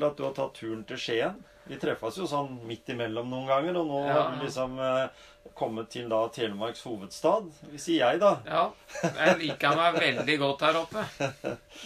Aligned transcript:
Hyggelig, 0.00 0.10
at 0.10 0.16
du 0.16 0.24
har 0.24 0.32
tatt 0.36 0.54
turen 0.58 0.84
til 0.88 0.96
Skien. 0.96 1.34
Vi 1.70 1.76
treffes 1.78 2.16
jo 2.18 2.24
sånn 2.26 2.56
midt 2.66 2.88
imellom 2.90 3.28
noen 3.30 3.46
ganger, 3.46 3.76
og 3.78 3.86
nå 3.86 3.98
Ja. 4.08 4.14
har 4.22 4.30
du 4.36 4.44
liksom 4.44 4.78
eh, 4.80 5.08
kommet 5.54 5.88
til 5.90 6.08
da 6.08 6.26
Telemarks 6.28 6.82
hovedstad. 6.82 7.46
Sier 7.78 8.10
jeg, 8.10 8.18
da. 8.20 8.32
Ja, 8.46 8.64
jeg 9.04 9.36
liker 9.38 9.76
meg 9.76 9.94
veldig 10.00 10.38
godt 10.40 10.60
her 10.66 10.76
oppe. 10.80 11.04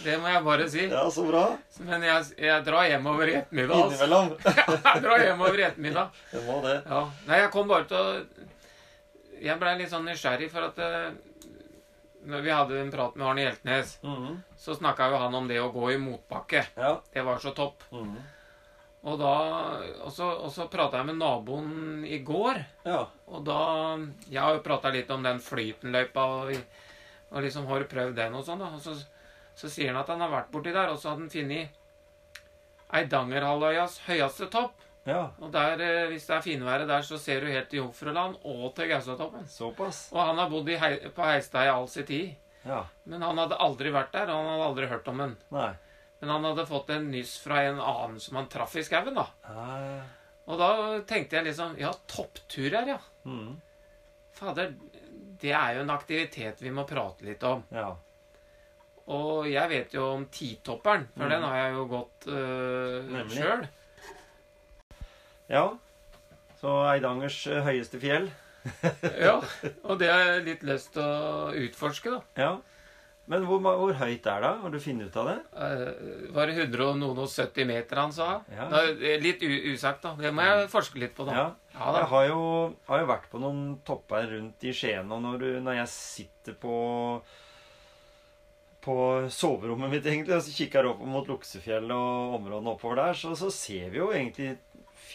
Det 0.03 0.17
må 0.21 0.27
jeg 0.31 0.43
bare 0.43 0.67
si. 0.69 0.87
Ja, 0.89 1.03
så 1.11 1.27
bra. 1.27 1.43
Men 1.85 2.01
jeg, 2.01 2.25
jeg 2.39 2.65
drar 2.65 2.87
hjemover 2.89 3.27
i 3.29 3.35
ettermiddag. 3.43 3.75
Altså. 3.83 3.93
Innimellom. 3.93 4.33
Jeg 4.95 5.03
drar 5.03 5.19
hjemover 5.27 5.59
i 5.59 5.67
ettermiddag. 5.69 6.09
Det 6.31 6.43
må 6.47 6.57
det. 6.65 6.75
Ja. 6.89 7.03
Nei, 7.27 7.37
jeg 7.43 7.51
kom 7.51 7.67
bare 7.67 7.85
til 7.85 7.97
å 7.97 8.25
Jeg 9.45 9.59
blei 9.59 9.77
litt 9.77 9.91
sånn 9.91 10.05
nysgjerrig, 10.07 10.49
for 10.49 10.65
at 10.71 10.79
eh, 10.79 11.11
når 12.25 12.41
vi 12.45 12.49
hadde 12.53 12.79
en 12.81 12.91
prat 12.91 13.15
med 13.15 13.27
Arne 13.27 13.41
Hjeltnes, 13.45 13.97
Mhm. 14.03 14.43
så 14.57 14.75
snakka 14.75 15.09
jo 15.11 15.17
han 15.17 15.35
om 15.35 15.47
det 15.47 15.57
å 15.61 15.71
gå 15.73 15.91
i 15.93 15.97
motbakke. 15.97 16.65
Ja. 16.77 16.99
Det 17.13 17.23
var 17.25 17.37
så 17.39 17.53
topp. 17.55 17.83
Mhm. 17.91 18.15
Og 19.05 19.19
da 19.19 19.33
Og 20.03 20.11
så, 20.11 20.49
så 20.49 20.67
prata 20.67 20.97
jeg 20.97 21.05
med 21.05 21.17
naboen 21.17 22.03
i 22.07 22.19
går. 22.25 22.65
ja. 22.85 23.05
Og 23.27 23.43
da 23.45 23.97
Jeg 24.29 24.41
har 24.41 24.53
jo 24.55 24.61
prata 24.65 24.89
litt 24.91 25.09
om 25.11 25.21
den 25.23 25.37
flytenløypa, 25.39 26.23
og, 26.25 26.55
og 27.31 27.41
liksom 27.43 27.67
har 27.67 27.83
prøvd 27.83 28.15
den 28.15 28.33
og 28.33 28.43
sånn, 28.45 28.59
da. 28.59 28.65
Og 28.73 28.81
så, 28.81 28.95
så 29.55 29.69
sier 29.69 29.87
han 29.93 29.97
at 30.01 30.07
han 30.07 30.19
har 30.21 30.29
vært 30.29 30.51
borti 30.51 30.73
der, 30.73 30.89
og 30.89 30.97
så 30.97 31.09
hadde 31.09 31.21
han 31.21 31.29
funnet 31.29 31.69
Eidangerhalvøyas 32.93 33.99
høyeste 34.07 34.47
topp. 34.51 34.73
Ja. 35.05 35.29
Og 35.37 35.51
der, 35.53 35.81
eh, 35.85 36.07
hvis 36.09 36.25
det 36.25 36.35
er 36.35 36.41
finværet 36.41 36.89
der, 36.89 37.03
så 37.05 37.17
ser 37.21 37.41
du 37.41 37.51
helt 37.53 37.69
til 37.69 37.83
Jomfruland 37.83 38.39
og 38.43 38.73
til 38.75 38.89
Gausatoppen. 38.89 39.45
Såpass. 39.47 40.07
Og 40.13 40.21
han 40.21 40.41
har 40.41 40.49
bodd 40.49 40.69
hei, 40.81 40.95
på 41.13 41.27
Heistad 41.29 41.67
i 41.67 41.73
all 41.73 41.87
sin 41.87 42.07
tid. 42.09 42.35
Ja. 42.65 42.81
Men 43.05 43.21
han 43.21 43.37
hadde 43.37 43.59
aldri 43.61 43.91
vært 43.93 44.15
der, 44.15 44.31
og 44.33 44.41
han 44.41 44.51
hadde 44.55 44.69
aldri 44.71 44.89
hørt 44.89 45.11
om 45.11 45.21
den. 45.21 45.35
Nei. 45.53 45.71
Men 46.19 46.33
han 46.33 46.47
hadde 46.49 46.65
fått 46.65 46.89
en 46.95 47.11
nyss 47.11 47.37
fra 47.43 47.61
en 47.67 47.79
annen 47.79 48.19
som 48.23 48.39
han 48.39 48.49
traff 48.49 48.73
i 48.79 48.83
skauen, 48.85 49.13
da. 49.13 49.27
Nei. 49.53 50.01
Og 50.45 50.59
da 50.61 50.69
tenkte 51.09 51.39
jeg 51.39 51.47
liksom 51.47 51.77
Ja, 51.81 51.91
toppturer, 52.09 52.89
ja. 52.95 52.99
Mm. 53.25 53.55
Fader, 54.35 54.73
det 55.41 55.53
er 55.53 55.77
jo 55.77 55.85
en 55.85 55.93
aktivitet 55.93 56.61
vi 56.61 56.73
må 56.73 56.85
prate 56.89 57.25
litt 57.27 57.43
om. 57.45 57.63
Ja. 57.73 57.91
Og 59.13 59.45
jeg 59.51 59.69
vet 59.69 59.93
jo 59.93 60.07
om 60.15 60.25
titopperen, 60.33 61.05
for 61.13 61.27
mm. 61.27 61.33
den 61.35 61.43
har 61.45 61.57
jeg 61.59 61.73
jo 61.75 61.87
gått 61.93 62.27
øh, 62.33 63.17
sjøl. 63.29 63.67
Ja. 65.51 65.65
Så 66.61 66.77
Eidangers 66.89 67.39
eh, 67.51 67.63
høyeste 67.65 68.01
fjell. 68.01 68.29
Ja, 69.27 69.35
og 69.85 69.99
det 70.01 70.07
har 70.09 70.23
jeg 70.25 70.45
litt 70.47 70.63
lyst 70.65 70.95
til 70.95 71.05
å 71.05 71.51
utforske, 71.65 72.15
da. 72.15 72.21
Ja. 72.39 72.53
Men 73.29 73.45
hvor, 73.49 73.61
hvor 73.61 73.93
høyt 73.97 74.27
er 74.29 74.43
det? 74.43 74.51
Har 74.61 74.73
du 74.73 74.77
funnet 74.81 75.09
ut 75.09 75.15
av 75.17 75.29
det? 75.31 75.37
Uh, 75.57 76.25
var 76.33 76.49
det 76.49 76.59
100 76.67 76.83
og 76.85 76.99
noen 77.01 77.21
og 77.23 77.29
70 77.31 77.65
meter 77.69 78.01
han 78.03 78.13
sa? 78.13 78.27
Ja. 78.53 78.67
Er 78.93 79.23
litt 79.23 79.41
usagt, 79.45 80.03
da. 80.05 80.13
Det 80.19 80.29
må 80.33 80.45
jeg 80.45 80.67
forske 80.73 81.01
litt 81.01 81.15
på, 81.17 81.25
da. 81.29 81.37
Ja. 81.37 81.47
Ja 81.73 81.87
da. 81.89 82.03
Jeg 82.03 82.11
har 82.13 82.27
jo, 82.29 82.43
har 82.89 83.01
jo 83.01 83.09
vært 83.09 83.25
på 83.31 83.41
noen 83.41 83.63
topper 83.87 84.29
rundt 84.35 84.65
i 84.69 84.75
Skien, 84.77 85.09
og 85.09 85.25
når, 85.25 85.41
du, 85.41 85.49
når 85.65 85.81
jeg 85.83 85.93
sitter 85.95 86.57
på 86.61 86.77
på 88.85 88.95
soverommet 89.33 89.89
mitt 89.89 90.05
egentlig, 90.05 90.35
og 90.35 90.43
så 90.45 90.51
kikker 90.53 90.85
jeg 90.85 90.91
opp 90.91 90.99
mot 91.09 91.25
Luksefjell 91.25 91.89
og 91.89 92.35
områdene 92.37 92.69
oppover 92.75 92.99
der, 92.99 93.15
så, 93.17 93.31
så 93.33 93.49
ser 93.49 93.89
vi 93.89 93.97
jo 93.97 94.11
egentlig 94.13 94.51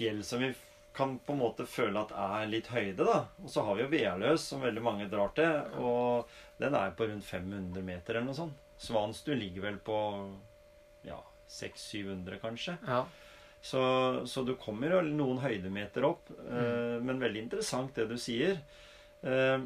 fjell 0.00 0.24
som 0.24 0.42
vi 0.42 0.50
kan 0.96 1.18
på 1.22 1.32
en 1.32 1.38
måte 1.38 1.66
føle 1.70 2.00
at 2.00 2.12
er 2.16 2.48
litt 2.50 2.70
høyde, 2.72 3.04
da. 3.06 3.20
Og 3.44 3.50
så 3.52 3.62
har 3.64 3.76
vi 3.78 3.84
jo 3.84 3.90
Vealøs, 3.92 4.48
som 4.50 4.64
veldig 4.64 4.82
mange 4.82 5.08
drar 5.12 5.30
til, 5.36 5.52
og 5.78 6.30
den 6.60 6.74
er 6.76 6.94
på 6.98 7.06
rundt 7.06 7.26
500 7.26 7.84
meter 7.86 8.18
eller 8.18 8.30
noe 8.32 8.38
sånt. 8.38 8.66
Svanstua 8.80 9.36
ligger 9.38 9.68
vel 9.68 9.78
på 9.84 9.96
ja, 11.06 11.20
600-700 11.52 12.40
kanskje. 12.42 12.76
Ja. 12.88 13.04
Så, 13.62 13.80
så 14.26 14.42
du 14.42 14.54
kommer 14.56 14.96
jo 14.96 15.02
noen 15.04 15.42
høydemeter 15.42 16.06
opp. 16.08 16.30
eh, 16.48 16.96
men 17.04 17.20
veldig 17.20 17.44
interessant 17.44 17.94
det 17.94 18.08
du 18.10 18.16
sier. 18.18 18.58
Eh, 19.20 19.60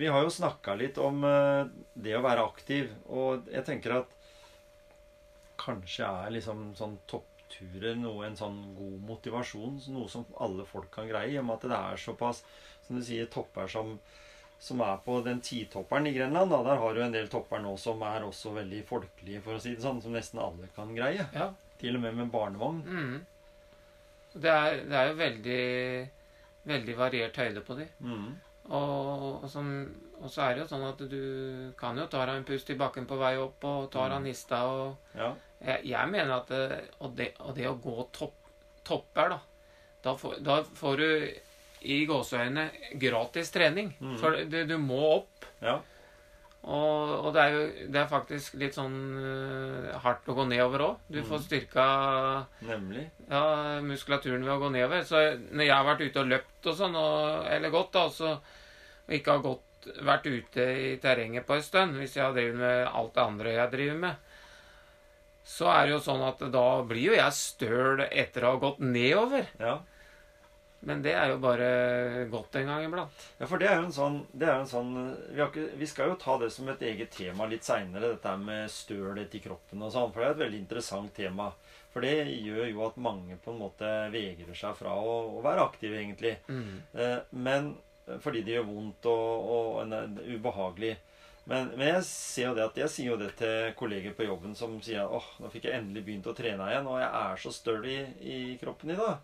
vi 0.00 0.08
har 0.08 0.24
jo 0.24 0.32
snakka 0.32 0.74
litt 0.80 0.98
om 0.98 1.22
eh, 1.28 1.68
det 1.92 2.16
å 2.16 2.24
være 2.24 2.46
aktiv, 2.48 2.88
og 3.12 3.50
jeg 3.52 3.66
tenker 3.68 3.98
at 4.00 4.18
kanskje 5.62 6.08
er 6.08 6.32
liksom 6.34 6.72
sånn 6.74 6.96
toppturer 7.52 7.96
noe 7.96 8.26
en 8.26 8.36
sånn 8.36 8.58
god 8.76 8.98
motivasjon, 9.08 9.80
noe 9.92 10.08
som 10.08 10.24
alle 10.40 10.64
folk 10.68 10.90
kan 10.94 11.08
greie, 11.08 11.32
i 11.34 11.38
og 11.38 11.46
med 11.46 11.58
at 11.58 11.68
det 11.68 11.78
er 11.78 11.96
såpass, 12.00 12.42
som 12.86 12.98
du 12.98 13.04
sier, 13.04 13.26
topper 13.26 13.68
som 13.68 13.98
som 14.62 14.78
er 14.78 15.00
på 15.02 15.16
den 15.26 15.40
titopperen 15.42 16.06
i 16.06 16.12
Grenland. 16.14 16.52
Da. 16.52 16.60
Der 16.62 16.76
har 16.78 16.94
du 16.94 17.00
en 17.02 17.10
del 17.10 17.26
topper 17.26 17.58
nå 17.58 17.72
som 17.82 17.98
er 18.06 18.22
også 18.22 18.52
veldig 18.54 18.84
folkelige, 18.86 19.40
for 19.42 19.58
å 19.58 19.62
si 19.62 19.72
det 19.74 19.82
sånn, 19.82 19.98
som 20.04 20.14
nesten 20.14 20.38
alle 20.38 20.68
kan 20.76 20.92
greie. 20.94 21.26
ja. 21.34 21.48
Til 21.80 21.98
og 21.98 22.04
med 22.04 22.14
med 22.14 22.30
barnevogn. 22.30 22.76
Mm. 22.86 23.16
Det, 24.36 24.52
er, 24.52 24.84
det 24.86 24.94
er 25.00 25.08
jo 25.08 25.16
veldig 25.18 25.62
veldig 26.70 26.94
variert 26.94 27.40
høyde 27.42 27.64
på 27.66 27.74
de. 27.80 27.88
Mm. 27.98 28.28
Og, 28.70 29.42
og, 29.42 29.46
som, 29.50 29.68
og 30.22 30.30
så 30.30 30.44
er 30.46 30.54
det 30.54 30.62
jo 30.62 30.68
sånn 30.70 30.84
at 30.86 31.00
du 31.10 31.72
kan 31.78 31.98
jo 31.98 32.06
ta 32.06 32.24
deg 32.28 32.36
en 32.40 32.44
pust 32.46 32.70
i 32.70 32.76
bakken 32.78 33.08
på 33.10 33.18
vei 33.18 33.34
opp, 33.42 33.64
og 33.66 33.88
ta 33.90 34.06
deg 34.08 34.20
en 34.20 34.28
nista 34.30 34.62
og 34.70 35.16
Ja. 35.18 35.32
jeg, 35.64 35.86
jeg 35.90 36.10
mener 36.12 36.36
at 36.36 36.48
det, 36.52 36.82
og, 37.00 37.16
det, 37.18 37.32
og 37.40 37.54
det 37.58 37.66
å 37.68 37.74
gå 37.82 38.08
topp, 38.14 38.36
topper, 38.86 39.34
da 39.34 39.40
da 40.02 40.16
får, 40.18 40.40
da 40.42 40.56
får 40.74 40.96
du 40.98 41.08
i 41.86 42.04
gåseøynene 42.06 42.98
gratis 42.98 43.50
trening. 43.54 43.92
Mm. 44.00 44.16
For 44.18 44.34
du, 44.50 44.56
du 44.66 44.76
må 44.82 44.98
opp. 45.20 45.46
ja. 45.62 45.76
Og, 46.62 47.32
det 47.34 47.42
er 47.42 47.54
jo 47.56 47.62
det 47.90 47.98
er 47.98 48.06
faktisk 48.10 48.54
litt 48.60 48.76
sånn 48.78 48.92
uh, 49.18 49.88
hardt 50.04 50.28
å 50.30 50.34
gå 50.36 50.44
nedover 50.46 50.84
òg. 50.84 51.00
Du 51.10 51.18
får 51.26 51.40
styrka 51.42 51.86
Nemlig. 52.68 53.08
ja, 53.26 53.80
muskulaturen 53.82 54.44
ved 54.46 54.52
å 54.54 54.60
gå 54.62 54.70
nedover. 54.70 55.02
Så 55.02 55.18
når 55.50 55.64
jeg 55.66 55.74
har 55.74 55.88
vært 55.88 56.04
ute 56.06 56.22
og 56.22 56.30
løpt 56.30 56.68
og 56.70 56.76
sånn, 56.78 56.94
og, 56.98 57.48
eller 57.50 57.74
gått, 57.74 57.90
da, 57.96 58.04
så, 58.14 58.36
og 59.12 59.18
ikke 59.18 59.36
har 59.36 59.44
gått, 59.44 59.88
vært 60.06 60.26
ute 60.30 60.66
i 60.78 60.90
terrenget 61.02 61.46
på 61.46 61.58
en 61.58 61.64
stund, 61.66 61.96
hvis 62.00 62.16
jeg 62.16 62.24
har 62.24 62.36
drevet 62.36 62.58
med 62.60 62.84
alt 62.88 63.14
det 63.16 63.22
andre 63.22 63.54
jeg 63.58 63.72
driver 63.72 64.02
med, 64.06 64.28
så 65.52 65.72
er 65.74 65.86
det 65.86 65.96
jo 65.96 66.02
sånn 66.04 66.22
at 66.24 66.44
da 66.54 66.66
blir 66.86 67.10
jo 67.10 67.16
jeg 67.18 67.34
støl 67.36 68.04
etter 68.06 68.46
å 68.46 68.54
ha 68.54 68.60
gått 68.62 68.84
nedover. 68.84 69.48
Ja. 69.60 69.80
Men 70.86 71.02
det 71.02 71.12
er 71.14 71.30
jo 71.30 71.36
bare 71.42 71.66
godt 72.30 72.56
en 72.58 72.70
gang 72.72 72.86
iblant. 72.88 73.26
ja, 73.38 73.46
for 73.46 73.62
det 73.62 73.68
er 73.70 73.76
jo 73.78 73.84
en 73.86 73.94
sånn, 73.94 74.16
det 74.34 74.48
jo 74.48 74.62
en 74.64 74.70
sånn 74.70 74.94
vi, 75.28 75.38
har 75.38 75.50
ikke, 75.50 75.66
vi 75.78 75.86
skal 75.86 76.10
jo 76.10 76.16
ta 76.18 76.34
det 76.42 76.48
som 76.50 76.70
et 76.72 76.82
eget 76.88 77.12
tema 77.14 77.46
litt 77.50 77.66
seinere, 77.66 78.16
dette 78.16 78.32
med 78.42 78.70
stølhet 78.70 79.36
i 79.38 79.42
kroppen 79.44 79.84
og 79.86 79.92
sånn. 79.94 80.10
For 80.10 80.22
det 80.22 80.26
er 80.26 80.34
et 80.34 80.42
veldig 80.42 80.60
interessant 80.64 81.14
tema. 81.14 81.52
For 81.92 82.02
det 82.02 82.32
gjør 82.32 82.66
jo 82.66 82.82
at 82.88 82.98
mange 83.04 83.38
på 83.44 83.52
en 83.52 83.62
måte 83.62 83.92
vegrer 84.10 84.58
seg 84.58 84.74
fra 84.78 84.96
å, 84.96 85.16
å 85.36 85.44
være 85.44 85.68
aktive, 85.68 86.00
egentlig. 86.00 86.34
Mm. 86.50 86.74
Eh, 86.98 87.18
men 87.46 87.74
fordi 88.20 88.42
det 88.46 88.56
gjør 88.56 88.68
vondt 88.68 89.06
og, 89.10 89.48
og 89.56 89.80
en- 89.84 89.92
en 89.98 90.18
ubehagelig. 90.36 90.96
Men, 91.46 91.72
men 91.76 91.88
jeg 91.88 92.04
ser 92.06 92.48
jo 92.48 92.54
det 92.54 92.64
at 92.68 92.76
jeg 92.78 92.90
sier 92.94 93.08
jo 93.12 93.16
det 93.18 93.32
til 93.40 93.72
kolleger 93.78 94.12
på 94.14 94.26
jobben 94.28 94.54
som 94.54 94.76
sier 94.84 95.10
åh, 95.10 95.24
nå 95.42 95.48
fikk 95.50 95.64
jeg 95.66 95.80
endelig 95.80 96.04
begynt 96.06 96.28
å 96.30 96.34
trene 96.38 96.68
igjen, 96.70 96.86
og 96.86 97.00
jeg 97.02 97.08
er 97.18 97.40
så 97.42 97.50
støl 97.54 97.86
i, 97.90 97.96
i 98.22 98.36
kroppen 98.60 98.92
i 98.94 98.98
dag. 99.00 99.16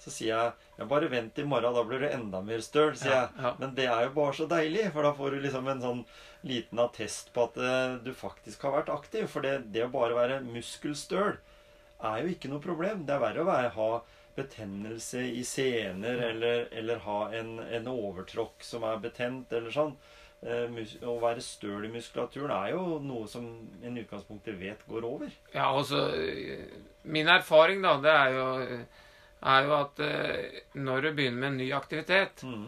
Så 0.00 0.08
sier 0.10 0.30
jeg 0.32 0.52
ja, 0.80 0.84
bare 0.88 1.10
vent 1.12 1.38
i 1.38 1.44
morgen, 1.44 1.74
da 1.76 1.82
blir 1.84 2.00
du 2.00 2.08
enda 2.08 2.40
mer 2.42 2.62
støl, 2.64 2.94
sier 2.96 3.12
Ja, 3.12 3.22
jeg. 3.36 3.54
Men 3.60 3.74
det 3.76 3.86
er 3.86 4.06
jo 4.08 4.14
bare 4.16 4.32
så 4.38 4.46
deilig, 4.50 4.86
for 4.94 5.04
da 5.06 5.12
får 5.14 5.36
du 5.36 5.40
liksom 5.44 5.68
en 5.68 5.82
sånn 5.84 6.00
liten 6.48 6.80
attest 6.80 7.30
på 7.36 7.44
at 7.50 7.58
eh, 7.60 7.98
du 8.06 8.10
faktisk 8.16 8.62
har 8.66 8.78
vært 8.78 8.90
aktiv. 8.94 9.26
For 9.30 9.44
det, 9.44 9.58
det 9.74 9.84
å 9.84 9.92
bare 9.92 10.16
være 10.16 10.40
muskelstøl 10.46 11.36
er 12.00 12.22
jo 12.24 12.32
ikke 12.32 12.48
noe 12.50 12.64
problem. 12.64 13.04
Det 13.06 13.12
er 13.14 13.22
verre 13.28 13.44
å 13.44 13.50
være, 13.50 13.74
ha 13.76 13.90
betennelse 14.40 15.22
i 15.28 15.44
sener 15.46 16.24
eller, 16.30 16.66
eller 16.72 17.04
ha 17.06 17.20
en, 17.38 17.58
en 17.60 17.86
overtråkk 17.92 18.64
som 18.66 18.84
er 18.88 18.98
betent 19.04 19.52
eller 19.52 19.70
sånn. 19.74 19.94
Eh, 20.40 20.72
å 21.04 21.18
være 21.20 21.42
støl 21.44 21.84
i 21.84 21.92
muskulaturen 21.92 22.52
er 22.56 22.70
jo 22.72 22.98
noe 23.04 23.28
som 23.28 23.44
en 23.84 23.96
i 24.00 24.04
utgangspunktet 24.06 24.56
vet 24.60 24.86
går 24.88 25.04
over. 25.04 25.28
Ja, 25.52 25.66
altså 25.76 26.06
Min 27.02 27.28
erfaring, 27.28 27.82
da, 27.84 27.96
det 28.00 28.14
er 28.16 28.36
jo 28.38 28.46
er 29.40 29.64
jo 29.64 29.72
at 29.78 30.00
eh, 30.04 30.60
når 30.76 31.00
du 31.06 31.10
begynner 31.16 31.40
med 31.40 31.50
en 31.54 31.60
ny 31.62 31.70
aktivitet, 31.72 32.42
Mm. 32.44 32.66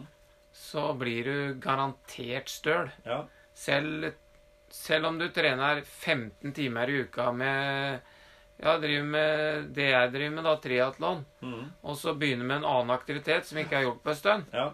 så 0.53 0.87
blir 0.97 1.23
du 1.25 1.59
garantert 1.61 2.49
støl. 2.49 2.89
Ja. 3.05 3.19
Selv, 3.53 4.11
selv 4.73 5.05
om 5.09 5.19
du 5.21 5.27
trener 5.33 5.81
15 5.85 6.53
timer 6.53 6.89
i 6.89 7.03
uka 7.05 7.31
med 7.33 7.99
ja, 8.61 8.77
driver 8.77 9.03
med 9.05 9.73
det 9.73 9.89
jeg 9.89 10.11
driver 10.13 10.35
med, 10.35 10.43
da, 10.43 10.55
triatlon, 10.57 11.25
Mm. 11.41 11.71
og 11.83 11.95
så 11.97 12.13
begynner 12.17 12.45
med 12.45 12.57
en 12.57 12.65
annen 12.65 12.91
aktivitet 12.95 13.45
som 13.45 13.57
ikke 13.57 13.75
har 13.75 13.83
gjort 13.83 14.03
på 14.03 14.09
en 14.09 14.15
stund, 14.15 14.45
Ja. 14.53 14.71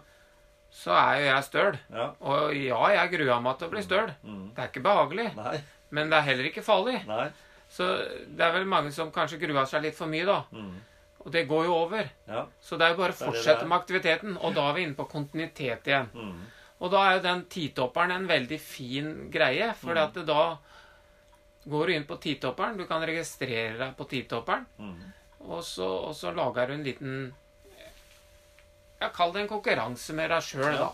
så 0.70 0.90
er 0.94 1.18
jo 1.20 1.24
jeg 1.34 1.44
støl. 1.44 1.78
Ja. 1.92 2.10
Og 2.20 2.54
ja, 2.54 2.80
jeg 2.94 3.10
gruer 3.18 3.40
meg 3.42 3.58
til 3.58 3.68
å 3.68 3.70
bli 3.70 3.82
støl. 3.82 4.12
Mm. 4.24 4.54
Det 4.54 4.58
er 4.62 4.68
ikke 4.68 4.82
behagelig, 4.84 5.34
Nei. 5.36 5.60
men 5.90 6.10
det 6.10 6.18
er 6.18 6.22
heller 6.28 6.44
ikke 6.50 6.62
farlig. 6.64 7.06
Nei. 7.06 7.30
Så 7.70 7.86
det 8.36 8.40
er 8.40 8.52
vel 8.52 8.64
mange 8.66 8.90
som 8.92 9.10
kanskje 9.12 9.38
gruer 9.40 9.64
seg 9.66 9.82
litt 9.82 9.94
for 9.94 10.06
mye, 10.06 10.26
da. 10.26 10.42
Mm. 10.52 10.74
Og 11.24 11.30
det 11.32 11.46
går 11.48 11.64
jo 11.66 11.74
over. 11.74 12.08
Ja. 12.26 12.46
Så 12.60 12.78
det 12.78 12.86
er 12.86 12.90
jo 12.94 12.96
bare 13.02 13.12
å 13.12 13.20
er 13.20 13.26
fortsette 13.32 13.62
er. 13.62 13.66
med 13.66 13.78
aktiviteten. 13.78 14.36
Og 14.42 14.54
da 14.54 14.70
er 14.70 14.74
vi 14.74 14.82
inne 14.86 14.96
på 14.96 15.06
kontinuitet 15.08 15.84
igjen. 15.86 16.08
Mm. 16.14 16.40
Og 16.80 16.90
da 16.90 17.02
er 17.10 17.16
jo 17.18 17.22
den 17.22 17.44
titopperen 17.44 18.10
en 18.14 18.26
veldig 18.26 18.58
fin 18.58 19.30
greie, 19.30 19.74
for 19.74 19.90
Mm. 19.92 20.26
da 20.26 20.58
går 21.64 21.86
du 21.86 21.92
inn 21.94 22.04
på 22.06 22.16
titopperen. 22.20 22.76
Du 22.76 22.86
kan 22.86 23.02
registrere 23.02 23.76
deg 23.78 23.96
på 23.96 24.04
titopperen, 24.08 24.66
Mm. 24.78 25.12
og 25.48 25.62
så, 25.64 25.86
og 26.08 26.14
så 26.14 26.32
lager 26.34 26.66
du 26.68 26.72
en 26.74 26.84
liten 26.84 27.34
Ja, 29.00 29.08
kall 29.08 29.32
det 29.32 29.40
en 29.40 29.48
konkurranse 29.48 30.12
med 30.12 30.28
deg 30.30 30.42
sjøl, 30.42 30.72
Ja. 30.74 30.78
da. 30.78 30.90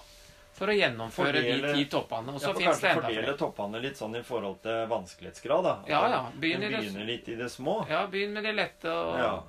For 0.56 0.68
å 0.68 0.72
gjennomføre 0.72 1.32
Fordele- 1.34 1.74
de 1.74 1.84
ti 1.84 1.84
toppene. 1.90 2.28
Og 2.28 2.40
Ja, 2.40 2.48
så 2.48 2.52
for 2.54 2.60
fins 2.60 2.80
det 2.80 2.88
enda 2.90 3.00
enda 3.00 3.08
fordele 3.08 3.24
flere. 3.26 3.36
toppene 3.38 3.80
litt 3.82 3.96
sånn 3.96 4.16
i 4.16 4.22
forhold 4.22 4.62
til 4.62 4.86
vanskelighetsgrad, 4.86 5.62
da. 5.64 5.72
At 5.82 5.88
Ja, 5.88 6.08
ja. 6.08 6.30
Begynn 6.38 6.62
i 6.62 6.68
det- 6.70 6.80
begynner 6.80 7.04
litt 7.06 7.28
i 7.28 7.34
det 7.34 7.50
små. 7.50 7.86
Ja, 7.88 8.06
begynn 8.06 8.32
med 8.32 8.44
de 8.44 8.52
lette, 8.52 8.84
og, 8.88 9.18
Ja. 9.18 9.42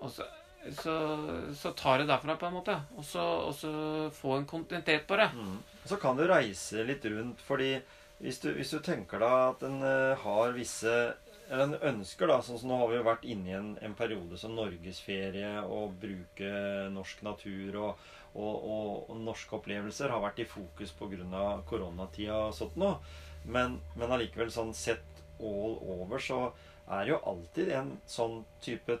og 0.00 0.10
så, 0.10 0.24
så, 0.72 1.52
så 1.54 1.74
tar 1.76 1.98
det 1.98 2.06
derfra, 2.06 2.38
på 2.38 2.46
en 2.46 2.54
måte. 2.54 2.80
Og 2.96 3.04
så, 3.04 3.20
og 3.48 3.54
så 3.54 4.10
få 4.12 4.36
en 4.38 4.46
kontinuitet 4.46 5.06
på 5.06 5.16
det. 5.16 5.30
Mm. 5.34 5.58
Så 5.84 6.00
kan 6.00 6.16
du 6.16 6.26
reise 6.26 6.84
litt 6.86 7.04
rundt, 7.04 7.38
fordi 7.40 7.82
hvis 8.18 8.40
du, 8.42 8.50
hvis 8.56 8.72
du 8.74 8.80
tenker 8.82 9.22
da 9.22 9.32
at 9.52 9.64
en 9.66 9.82
eh, 9.86 10.18
har 10.24 10.54
visse 10.56 10.94
eller 11.48 11.64
en 11.64 11.94
ønsker 11.94 12.28
da, 12.28 12.42
sånn 12.44 12.58
som 12.60 12.68
Nå 12.68 12.78
har 12.82 12.90
vi 12.90 12.98
jo 12.98 13.04
vært 13.06 13.24
inne 13.24 13.48
i 13.48 13.56
en, 13.56 13.70
en 13.84 13.94
periode 13.96 14.36
som 14.40 14.52
norgesferie 14.56 15.62
og 15.64 15.94
bruke 16.02 16.50
norsk 16.92 17.22
natur 17.24 17.78
og, 17.80 18.02
og, 18.34 18.54
og, 18.58 18.90
og 19.08 19.22
norske 19.24 19.56
opplevelser 19.56 20.12
har 20.12 20.20
vært 20.26 20.42
i 20.44 20.48
fokus 20.48 20.92
pga. 20.98 21.46
koronatida 21.68 22.42
og 22.50 22.56
sånt 22.58 22.76
nå. 22.76 22.90
Men, 23.48 23.78
men 23.96 24.12
allikevel 24.12 24.52
sånn 24.52 24.74
sett 24.76 25.24
all 25.40 25.78
over 25.96 26.20
så 26.20 26.42
er 26.98 27.14
jo 27.14 27.22
alltid 27.30 27.72
en 27.78 27.94
sånn 28.08 28.42
type 28.64 28.98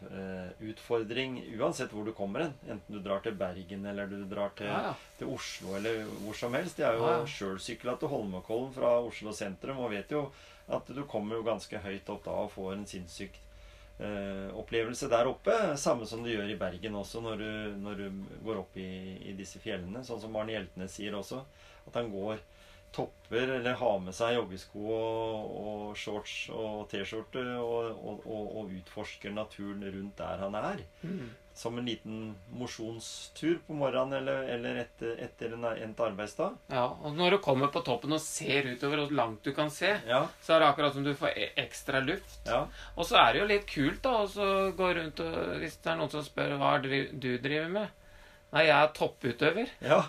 topputfordring 0.00 1.44
uansett 1.58 1.92
hvor 1.92 2.04
du 2.04 2.12
kommer 2.12 2.40
hen. 2.40 2.54
Enten 2.68 2.96
du 2.96 3.00
drar 3.02 3.20
til 3.24 3.34
Bergen 3.34 3.84
eller 3.86 4.06
du 4.06 4.24
drar 4.24 4.50
til 4.56 4.66
Ja, 4.66 4.82
ja. 4.90 4.94
til 5.18 5.28
Oslo 5.28 5.76
eller 5.76 6.04
hvor 6.24 6.34
som 6.34 6.54
helst. 6.54 6.78
Jeg 6.78 6.86
har 6.86 6.94
jo 6.94 7.06
ja. 7.06 7.26
sjøl 7.26 7.60
sykla 7.60 7.96
til 7.98 8.08
Holmenkollen 8.08 8.72
fra 8.72 8.98
Oslo 9.00 9.32
sentrum 9.32 9.78
og 9.78 9.90
vet 9.90 10.10
jo 10.10 10.30
at 10.70 10.86
du 10.86 11.04
kommer 11.04 11.36
jo 11.36 11.42
ganske 11.46 11.78
høyt 11.78 12.08
opp 12.08 12.24
da 12.24 12.30
og 12.30 12.52
får 12.52 12.74
en 12.76 12.86
sinnssyk 12.86 13.38
eh, 13.98 14.48
opplevelse 14.54 15.08
der 15.10 15.26
oppe. 15.26 15.76
Samme 15.76 16.06
som 16.06 16.22
du 16.22 16.30
gjør 16.30 16.48
i 16.48 16.58
Bergen 16.58 16.94
også 16.94 17.20
når 17.20 17.36
du, 17.36 17.50
når 17.82 17.94
du 17.94 18.22
går 18.44 18.62
opp 18.62 18.76
i, 18.76 19.18
i 19.30 19.34
disse 19.36 19.58
fjellene. 19.58 20.04
Sånn 20.04 20.20
som 20.22 20.36
Arne 20.36 20.54
Hjeltnes 20.54 20.94
sier 20.94 21.16
også. 21.18 21.42
At 21.86 21.94
han 21.98 22.10
går 22.12 22.38
topper 22.92 23.52
eller 23.58 23.74
har 23.78 23.98
med 24.02 24.14
seg 24.16 24.34
joggesko 24.36 24.86
og, 24.96 25.52
og 25.64 25.96
shorts 25.96 26.48
og 26.54 26.88
T-skjorte 26.90 27.44
og, 27.62 27.92
og, 28.00 28.24
og, 28.26 28.72
utforsker 28.80 29.30
naturen 29.36 29.84
rundt 29.94 30.16
der 30.18 30.42
han 30.46 30.54
er 30.58 30.82
Mm. 31.02 31.30
som 31.54 31.76
en 31.78 31.84
liten 31.86 32.34
mosjonstur 32.56 33.58
på 33.66 33.74
morgenen 33.76 34.14
eller, 34.20 34.42
eller 34.54 34.78
etter, 34.84 35.16
etter 35.26 35.52
en 35.56 35.64
endt 35.70 36.00
arbeidsdag. 36.00 36.54
Ja, 36.72 36.86
og 37.04 37.14
når 37.18 37.34
du 37.36 37.38
kommer 37.44 37.68
på 37.74 37.82
toppen 37.84 38.14
og 38.16 38.20
ser 38.22 38.68
utover 38.70 39.02
hvor 39.04 39.14
langt 39.18 39.44
du 39.44 39.52
kan 39.56 39.70
se, 39.74 39.90
Ja, 40.08 40.22
så 40.42 40.54
er 40.56 40.62
det 40.62 40.68
akkurat 40.70 40.94
som 40.96 41.04
du 41.04 41.12
får 41.18 41.34
e- 41.36 41.50
ekstra 41.64 42.00
luft. 42.04 42.38
ja, 42.46 42.62
Og 42.96 43.04
så 43.06 43.18
er 43.20 43.32
det 43.32 43.40
jo 43.42 43.48
litt 43.50 43.66
kult 43.70 44.02
da, 44.06 44.14
å 44.24 44.72
gå 44.78 44.90
rundt 45.00 45.20
og 45.20 45.56
Hvis 45.60 45.76
det 45.82 45.92
er 45.92 45.96
noen 46.00 46.10
som 46.14 46.24
spør 46.24 46.56
hva 46.60 46.74
du 46.82 47.38
driver 47.38 47.68
med 47.68 47.88
Nei, 48.50 48.64
jeg 48.66 48.74
er 48.74 48.88
topputøver. 48.96 49.68
ja. 49.86 50.00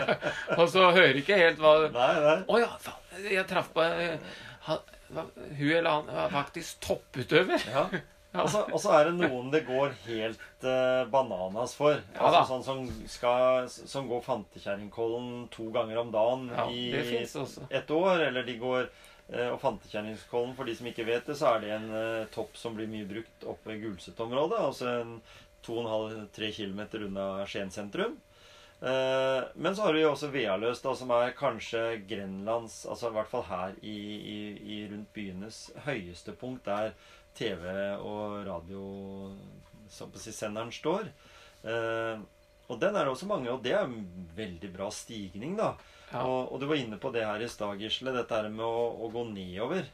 Og 0.58 0.66
så 0.72 0.88
hører 0.90 1.20
ikke 1.20 1.36
helt 1.38 1.60
hva 1.62 1.76
Nei, 1.84 2.08
Nei, 2.24 2.32
nei. 2.42 2.58
ja, 2.64 2.72
faen, 2.82 3.28
jeg 3.30 3.46
traff 3.50 3.68
på 3.74 3.84
eh, 3.86 4.16
han, 4.66 4.82
Hun 5.14 5.70
eller 5.70 5.90
han 5.90 6.10
var 6.10 6.32
faktisk 6.32 6.80
topputøver. 6.88 7.62
Ja. 7.70 7.86
Og 8.42 8.50
så, 8.50 8.90
er 8.90 9.12
det 9.12 9.28
noen 9.28 9.52
det 9.52 9.60
går 9.68 9.92
helt 10.08 10.64
uh, 10.66 11.04
bananas 11.06 11.76
for. 11.78 12.00
Ja 12.16 12.24
altså 12.26 12.40
sånn 12.48 12.64
som, 12.66 12.80
skal, 13.06 13.68
som 13.70 14.08
går 14.10 14.24
Fantekjerringkollen 14.26 15.44
to 15.54 15.68
ganger 15.70 16.00
om 16.02 16.10
dagen 16.10 16.48
Ja, 16.50 16.66
i 16.66 16.90
et 17.78 17.94
år. 17.94 18.24
Eller 18.26 18.42
de 18.42 18.56
går 18.58 18.88
eh, 19.30 19.52
Og 19.52 19.60
Fantekjerringkollen, 19.62 20.56
for 20.58 20.66
de 20.66 20.74
som 20.74 20.90
ikke 20.90 21.06
vet 21.06 21.30
det, 21.30 21.38
så 21.38 21.52
er 21.52 21.62
det 21.62 21.72
en 21.76 21.86
topp 22.34 22.58
som 22.58 22.74
blir 22.74 22.90
mye 22.90 23.06
brukt 23.06 23.46
oppe 23.46 23.70
ved 23.70 23.86
Gulset-området. 23.86 24.58
Altså 24.66 24.90
en 24.96 25.14
2,5-3 25.66 26.52
km 26.58 26.80
unna 27.06 27.26
Skien 27.48 27.72
sentrum. 27.74 28.18
Eh, 28.80 29.42
men 29.54 29.76
så 29.76 29.82
har 29.82 29.96
vi 29.96 30.04
også 30.04 30.28
Vealøs, 30.34 30.82
da, 30.84 30.92
som 30.98 31.12
er 31.16 31.36
kanskje 31.38 32.02
Grenlands, 32.08 32.82
altså 32.90 33.08
i 33.08 33.16
hvert 33.16 33.30
fall 33.30 33.46
her 33.48 33.76
i, 33.80 33.98
i, 34.34 34.38
i 34.76 34.78
rundt 34.90 35.12
byenes 35.16 35.60
høyeste 35.86 36.34
punkt, 36.36 36.66
der 36.68 36.92
TV 37.38 37.64
og 37.96 38.42
radio 38.46 38.84
som 39.90 40.12
si, 40.20 40.32
står. 40.32 41.08
Eh, 41.64 42.22
og 42.64 42.80
den 42.80 42.96
er 42.96 43.04
det 43.04 43.12
også 43.12 43.28
mange, 43.28 43.50
og 43.52 43.64
det 43.64 43.74
er 43.76 43.84
en 43.84 44.28
veldig 44.36 44.70
bra 44.72 44.90
stigning, 44.92 45.56
da. 45.58 45.74
Ja. 46.10 46.24
Og, 46.24 46.52
og 46.52 46.60
du 46.60 46.68
var 46.68 46.80
inne 46.80 47.00
på 47.00 47.12
det 47.14 47.24
her 47.26 47.42
i 47.42 47.48
stad, 47.50 47.80
Gisle, 47.80 48.14
dette 48.14 48.42
med 48.48 48.64
å, 48.64 48.86
å 49.04 49.10
gå 49.12 49.24
nedover. 49.32 49.88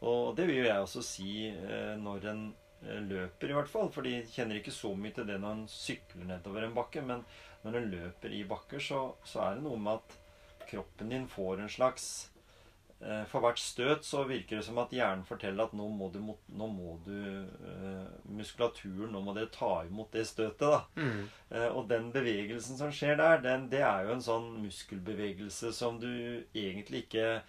Og 0.00 0.32
det 0.36 0.46
vil 0.48 0.62
jo 0.62 0.68
jeg 0.68 0.84
også 0.84 1.04
si 1.04 1.32
eh, 1.50 1.96
når 2.00 2.28
en 2.32 2.44
løper, 2.80 3.50
i 3.50 3.56
hvert 3.56 3.70
fall. 3.70 3.90
For 3.92 4.06
de 4.06 4.22
kjenner 4.32 4.60
ikke 4.60 4.74
så 4.74 4.94
mye 4.96 5.14
til 5.16 5.28
det 5.28 5.38
når 5.42 5.58
en 5.58 5.68
sykler 5.70 6.28
nedover 6.32 6.66
en 6.66 6.76
bakke. 6.76 7.04
Men 7.04 7.24
når 7.64 7.78
en 7.78 7.92
løper 7.92 8.34
i 8.34 8.42
bakker, 8.48 8.82
så, 8.82 9.04
så 9.24 9.44
er 9.44 9.58
det 9.58 9.66
noe 9.66 9.80
med 9.80 10.00
at 10.00 10.18
kroppen 10.70 11.10
din 11.12 11.26
får 11.28 11.60
en 11.60 11.72
slags 11.72 12.04
eh, 13.02 13.24
For 13.28 13.42
hvert 13.42 13.58
støt 13.58 14.04
så 14.06 14.22
virker 14.28 14.60
det 14.60 14.66
som 14.68 14.78
at 14.78 14.92
hjernen 14.94 15.26
forteller 15.26 15.66
at 15.66 15.74
nå 15.76 15.88
må 15.92 16.10
du, 16.14 16.20
nå 16.22 16.68
må 16.70 16.94
du 17.04 17.16
eh, 17.16 18.04
Muskulaturen, 18.30 19.10
nå 19.12 19.22
må 19.24 19.34
dere 19.36 19.50
ta 19.52 19.72
imot 19.88 20.14
det 20.14 20.26
støtet, 20.30 20.62
da. 20.62 20.84
Mm. 20.96 21.24
Eh, 21.50 21.68
og 21.68 21.88
den 21.90 22.12
bevegelsen 22.14 22.78
som 22.78 22.94
skjer 22.94 23.18
der, 23.20 23.42
den, 23.44 23.66
det 23.72 23.82
er 23.82 24.06
jo 24.06 24.14
en 24.14 24.24
sånn 24.24 24.52
muskelbevegelse 24.62 25.74
som 25.76 25.98
du 26.00 26.12
egentlig 26.54 27.06
ikke 27.08 27.40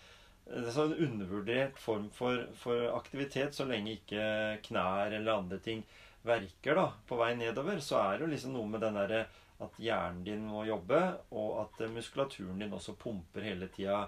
Det 0.45 0.57
er 0.57 0.65
en 0.65 0.75
sånn 0.75 0.95
undervurdert 1.05 1.77
form 1.79 2.10
for, 2.15 2.45
for 2.60 2.89
aktivitet 2.95 3.55
så 3.55 3.67
lenge 3.69 3.93
ikke 4.00 4.24
knær 4.65 5.13
eller 5.13 5.38
andre 5.38 5.62
ting 5.63 5.83
verker 6.27 6.75
da, 6.77 6.88
på 7.07 7.17
vei 7.19 7.31
nedover. 7.39 7.79
Så 7.83 8.00
er 8.01 8.17
det 8.17 8.25
jo 8.25 8.31
liksom 8.33 8.57
noe 8.57 8.69
med 8.69 8.83
den 8.83 9.00
derre 9.00 9.21
at 9.62 9.77
hjernen 9.77 10.24
din 10.25 10.43
må 10.50 10.65
jobbe, 10.65 11.00
og 11.38 11.62
at 11.63 11.83
muskulaturen 11.93 12.60
din 12.62 12.74
også 12.74 12.98
pumper 13.00 13.45
hele 13.45 13.69
tida 13.74 14.03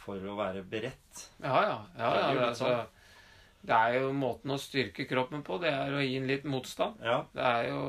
for 0.00 0.20
å 0.20 0.36
være 0.38 0.64
beredt. 0.68 1.26
Ja, 1.42 1.60
ja. 1.60 1.76
ja, 1.98 2.08
ja 2.08 2.12
det, 2.14 2.22
er, 2.24 2.32
sånn. 2.32 2.48
altså, 2.48 3.04
det 3.64 3.80
er 3.80 3.98
jo 4.00 4.10
måten 4.16 4.54
å 4.54 4.60
styrke 4.60 5.06
kroppen 5.08 5.44
på. 5.44 5.60
Det 5.62 5.72
er 5.72 5.94
å 5.94 6.02
gi 6.02 6.16
den 6.18 6.28
litt 6.28 6.48
motstand. 6.48 7.00
Ja. 7.04 7.20
Det 7.36 7.50
er 7.50 7.68
jo 7.70 7.84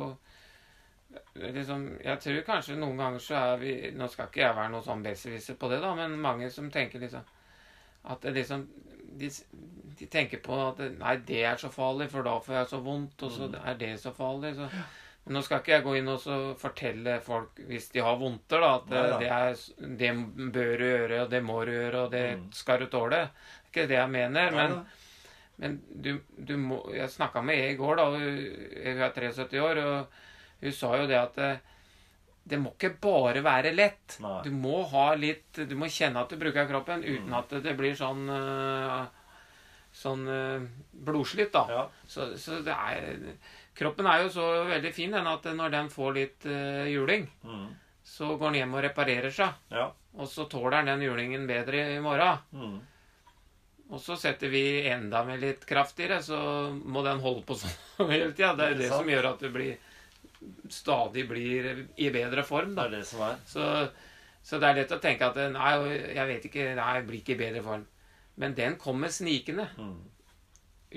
liksom, 1.40 1.88
Jeg 2.04 2.20
tror 2.24 2.42
kanskje 2.48 2.78
noen 2.80 3.00
ganger 3.00 3.24
så 3.24 3.38
er 3.40 3.62
vi 3.62 3.74
Nå 3.96 4.08
skal 4.12 4.28
ikke 4.28 4.42
jeg 4.42 4.56
være 4.58 4.72
noe 4.74 4.84
sånn 4.84 5.04
besserwisser 5.06 5.56
på 5.60 5.70
det, 5.72 5.80
da, 5.84 5.94
men 5.96 6.18
mange 6.20 6.50
som 6.52 6.68
tenker 6.72 7.04
liksom 7.04 7.24
At 8.08 8.22
det 8.22 8.34
liksom 8.36 8.68
de, 9.18 9.30
de 10.00 10.06
tenker 10.12 10.42
på 10.44 10.58
at 10.68 10.80
Nei, 11.00 11.16
det 11.28 11.44
er 11.48 11.56
så 11.62 11.70
farlig, 11.72 12.10
for 12.12 12.24
da 12.28 12.38
får 12.44 12.56
jeg 12.60 12.68
så 12.74 12.80
vondt, 12.84 13.24
og 13.24 13.32
så 13.32 13.48
Mm. 13.50 13.56
er 13.66 13.78
det 13.80 13.94
så 14.02 14.12
farlig. 14.14 14.56
Så. 14.56 14.70
Men 15.26 15.34
nå 15.38 15.42
skal 15.44 15.60
ikke 15.64 15.72
jeg 15.74 15.84
gå 15.84 15.94
inn 15.98 16.08
og 16.12 16.20
så 16.22 16.36
fortelle 16.62 17.20
folk, 17.26 17.58
hvis 17.70 17.88
de 17.96 18.00
har 18.06 18.18
vondter, 18.22 18.60
da, 18.62 18.76
at 18.76 18.90
Nei 18.92 19.20
det, 19.24 19.30
er, 19.32 19.56
det 20.02 20.52
bør 20.54 20.78
du 20.78 20.86
gjøre, 20.86 21.22
og 21.24 21.30
det 21.32 21.42
må 21.44 21.64
du 21.66 21.72
gjøre, 21.72 22.04
og 22.04 22.12
det 22.12 22.26
Mm. 22.38 22.52
skal 22.54 22.80
du 22.80 22.86
tåle. 22.88 23.22
Det 23.26 23.26
er 23.26 23.72
ikke 23.72 23.88
det 23.94 23.98
jeg 24.02 24.10
mener. 24.20 24.52
men... 24.52 24.86
Men 25.58 25.78
du, 26.04 26.20
du 26.36 26.58
må 26.60 26.82
Jeg 26.94 27.08
snakka 27.10 27.40
med 27.42 27.56
ei 27.56 27.70
i 27.72 27.76
går, 27.80 27.96
da. 27.96 28.10
Hun, 28.12 28.18
hun 28.20 28.98
er 29.06 29.12
73 29.16 29.54
år, 29.64 29.78
og 29.80 30.08
hun 30.62 30.72
sa 30.76 30.90
jo 30.98 31.06
det 31.08 31.16
at 31.16 31.38
det, 32.46 32.52
det 32.54 32.60
må 32.62 32.72
ikke 32.76 32.92
bare 33.02 33.42
være 33.44 33.72
lett. 33.76 34.20
Nei. 34.22 34.38
Du 34.46 34.52
må 34.54 34.84
ha 34.92 35.16
litt 35.18 35.58
Du 35.68 35.76
må 35.76 35.90
kjenne 35.90 36.22
at 36.22 36.30
du 36.30 36.38
bruker 36.38 36.68
kroppen, 36.70 37.02
uten 37.04 37.30
Mm. 37.32 37.38
at 37.40 37.50
det 37.66 37.74
blir 37.78 37.96
sånn 37.98 38.30
øh, 38.30 39.06
Sånn 39.96 40.26
øh, 40.28 40.64
blodslitt, 40.92 41.54
da. 41.56 41.66
Ja. 41.72 41.84
Så, 42.08 42.34
så 42.38 42.58
det 42.66 42.74
er 42.76 43.20
Kroppen 43.76 44.08
er 44.08 44.22
jo 44.24 44.30
så 44.32 44.44
veldig 44.68 44.92
fin 44.96 45.12
den 45.12 45.28
at 45.28 45.44
når 45.56 45.72
den 45.72 45.90
får 45.92 46.14
litt 46.16 46.46
uh, 46.48 46.86
juling, 46.88 47.26
Mm. 47.44 47.70
så 48.08 48.36
går 48.38 48.52
den 48.54 48.60
hjem 48.62 48.76
og 48.78 48.84
reparerer 48.86 49.32
seg. 49.36 49.52
Ja. 49.72 49.90
Og 50.16 50.28
så 50.32 50.46
tåler 50.48 50.78
den 50.84 50.94
den 50.94 51.02
julingen 51.10 51.48
bedre 51.48 51.82
i 51.96 52.00
morgen. 52.00 52.38
Mm. 52.56 52.78
Og 53.92 54.00
så 54.02 54.16
setter 54.18 54.48
vi 54.50 54.62
enda 54.88 55.24
med 55.28 55.40
litt 55.44 55.66
kraftigere, 55.68 56.22
så 56.24 56.38
må 56.72 57.04
den 57.06 57.20
holde 57.20 57.44
på 57.46 57.58
sånn 57.60 58.08
hele 58.14 58.32
tida. 58.32 58.54
Det 58.56 58.64
er 58.70 58.72
Ikke 58.78 58.84
det 58.86 58.92
som 58.96 59.12
gjør 59.12 59.28
at 59.34 59.44
du 59.44 59.50
blir, 59.54 59.76
stadig 60.72 61.26
blir 61.30 61.88
i 61.96 62.10
bedre 62.14 62.44
form. 62.48 62.76
Da. 62.76 62.88
Det 62.90 63.00
er 63.00 63.04
det 63.04 63.10
som 63.10 63.24
er. 63.28 63.42
Så, 63.50 63.68
så 64.46 64.60
det 64.62 64.70
er 64.70 64.80
lett 64.82 64.96
å 64.96 65.02
tenke 65.04 65.30
at 65.30 65.40
nei, 65.54 65.74
jeg 66.16 66.30
vet 66.32 66.50
ikke, 66.50 66.70
nei, 66.78 66.90
jeg 67.00 67.08
blir 67.10 67.22
ikke 67.22 67.36
i 67.36 67.42
bedre 67.44 67.66
form. 67.66 67.86
Men 68.42 68.56
den 68.58 68.80
kommer 68.82 69.14
snikende. 69.14 69.70
Mm. 69.80 70.00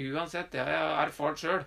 Uansett. 0.09 0.50
Det 0.52 0.62
har 0.62 0.73
jeg 0.75 0.97
erfart 1.04 1.42
sjøl. 1.42 1.62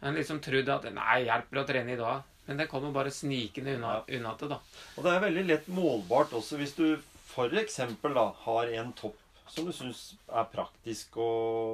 Jeg 0.00 0.08
har 0.08 0.16
liksom 0.16 0.42
trodd 0.44 0.68
at 0.72 0.90
nei, 0.96 1.22
hjelper 1.28 1.62
å 1.62 1.66
trene 1.68 1.96
i 1.96 2.00
dag. 2.00 2.26
Men 2.48 2.58
det 2.58 2.70
kommer 2.70 2.92
bare 2.94 3.12
snikende 3.14 3.76
unna, 3.76 4.00
unna 4.10 4.34
til, 4.38 4.50
da. 4.50 4.58
Og 4.96 5.04
det 5.06 5.10
er 5.12 5.24
veldig 5.26 5.42
lett 5.46 5.66
målbart 5.70 6.32
også 6.34 6.58
hvis 6.58 6.72
du 6.74 6.86
f.eks. 7.30 7.76
har 8.44 8.72
en 8.80 8.94
topp 8.98 9.18
som 9.50 9.66
du 9.66 9.72
syns 9.74 10.00
er 10.26 10.46
praktisk 10.50 11.16
å, 11.18 11.28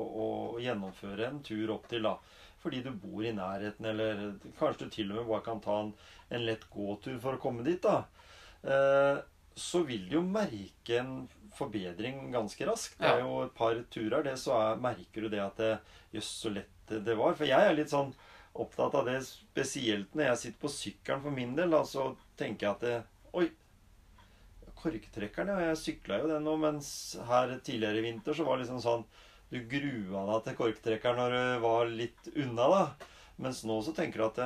å 0.07 0.27
gjennomføre 0.61 1.29
en 1.29 1.43
tur 1.45 1.73
opp 1.75 1.89
til. 1.91 2.05
da. 2.09 2.17
Fordi 2.67 2.83
du 2.83 2.91
bor 2.99 3.23
i 3.23 3.31
nærheten, 3.37 3.87
eller 3.87 4.21
kanskje 4.59 4.85
du 4.89 4.91
til 4.91 5.13
og 5.15 5.21
med 5.23 5.29
bare 5.31 5.45
kan 5.47 5.61
ta 5.63 5.79
en, 5.85 5.93
en 6.35 6.45
lett 6.49 6.65
gåtur 6.75 7.21
for 7.23 7.39
å 7.39 7.43
komme 7.47 7.63
dit. 7.67 7.79
da. 7.85 8.01
Eh, 8.67 9.21
så 9.57 9.85
vil 9.87 10.09
du 10.11 10.17
jo 10.19 10.23
merke 10.27 10.99
en 11.01 11.13
forbedring 11.57 12.27
ganske 12.35 12.67
raskt. 12.69 12.99
Det 13.01 13.09
er 13.15 13.23
jo 13.23 13.37
et 13.47 13.55
par 13.57 13.79
turer, 13.95 14.25
det, 14.27 14.35
så 14.43 14.57
er, 14.59 14.81
merker 14.83 15.25
du 15.25 15.31
det 15.33 15.41
at 15.45 15.57
det, 15.63 15.71
Jøss, 16.13 16.33
så 16.43 16.51
lett 16.53 16.73
det- 16.91 17.05
det 17.07 17.15
var. 17.17 17.33
For 17.39 17.47
jeg 17.49 17.63
er 17.71 17.75
litt 17.79 17.89
sånn 17.95 18.11
opptatt 18.55 18.95
av 18.99 19.07
det, 19.09 19.21
spesielt 19.25 20.13
når 20.15 20.29
jeg 20.31 20.43
sitter 20.43 20.61
på 20.67 20.73
sykkelen 20.75 21.23
for 21.23 21.31
min 21.39 21.55
del. 21.57 21.71
Da, 21.71 21.81
så 21.85 22.11
tenker 22.37 22.67
jeg 22.67 22.75
at 22.75 22.81
det, 22.85 22.97
Oi, 23.37 23.47
korktrekkeren, 24.77 25.49
ja. 25.55 25.71
Jeg 25.71 25.81
sykla 25.81 26.21
jo 26.23 26.29
den 26.31 26.45
nå, 26.47 26.57
mens 26.61 26.89
her 27.29 27.57
tidligere 27.65 28.01
i 28.03 28.07
vinter 28.11 28.37
så 28.37 28.45
var 28.47 28.57
det 28.59 28.67
liksom 28.67 28.83
sånn 28.85 29.05
Du 29.51 29.61
grua 29.71 30.25
deg 30.31 30.47
til 30.47 30.57
korktrekker 30.59 31.19
når 31.19 31.35
du 31.35 31.67
var 31.67 31.91
litt 31.91 32.31
unna, 32.35 32.71
da. 32.73 33.11
Mens 33.43 33.63
nå 33.69 33.77
så 33.85 33.93
tenker 33.95 34.23
du 34.23 34.27
at 34.27 34.41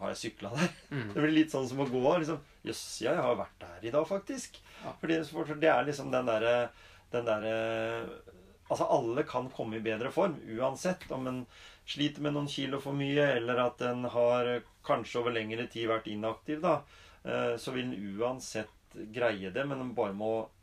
Har 0.00 0.10
jeg 0.10 0.20
sykla 0.22 0.50
der? 0.56 0.72
Mm. 0.90 1.10
Det 1.12 1.20
blir 1.20 1.36
litt 1.36 1.52
sånn 1.54 1.68
som 1.70 1.82
å 1.84 1.86
gå 1.86 2.00
av. 2.02 2.18
Liksom, 2.22 2.40
Jøss, 2.66 2.82
jeg 3.04 3.14
har 3.14 3.36
vært 3.38 3.60
der 3.62 3.86
i 3.86 3.92
dag, 3.94 4.06
faktisk. 4.08 4.58
Ja. 4.82 4.96
Fordi, 5.00 5.20
for 5.30 5.54
det 5.60 5.70
er 5.70 5.86
liksom 5.86 6.10
den 6.14 6.26
derre 6.30 6.56
den 7.14 7.28
derre 7.28 7.54
Altså, 8.64 8.86
alle 8.88 9.22
kan 9.28 9.50
komme 9.52 9.76
i 9.76 9.84
bedre 9.84 10.08
form 10.10 10.38
uansett. 10.56 11.04
Om 11.12 11.26
en 11.28 11.40
sliter 11.86 12.24
med 12.24 12.32
noen 12.32 12.48
kilo 12.48 12.78
for 12.80 12.96
mye, 12.96 13.26
eller 13.36 13.60
at 13.60 13.82
en 13.84 14.06
har 14.08 14.48
kanskje 14.86 15.20
over 15.20 15.34
lengre 15.36 15.66
tid 15.70 15.90
vært 15.90 16.08
inaktiv, 16.08 16.62
da, 16.64 16.78
eh, 17.28 17.58
så 17.60 17.74
vil 17.74 17.90
en 17.90 18.16
uansett 18.16 18.96
greie 19.12 19.52
det, 19.52 19.66
men 19.68 19.82
en 19.84 19.92
bare 19.94 20.16
må 20.16 20.30
eh, 20.40 20.53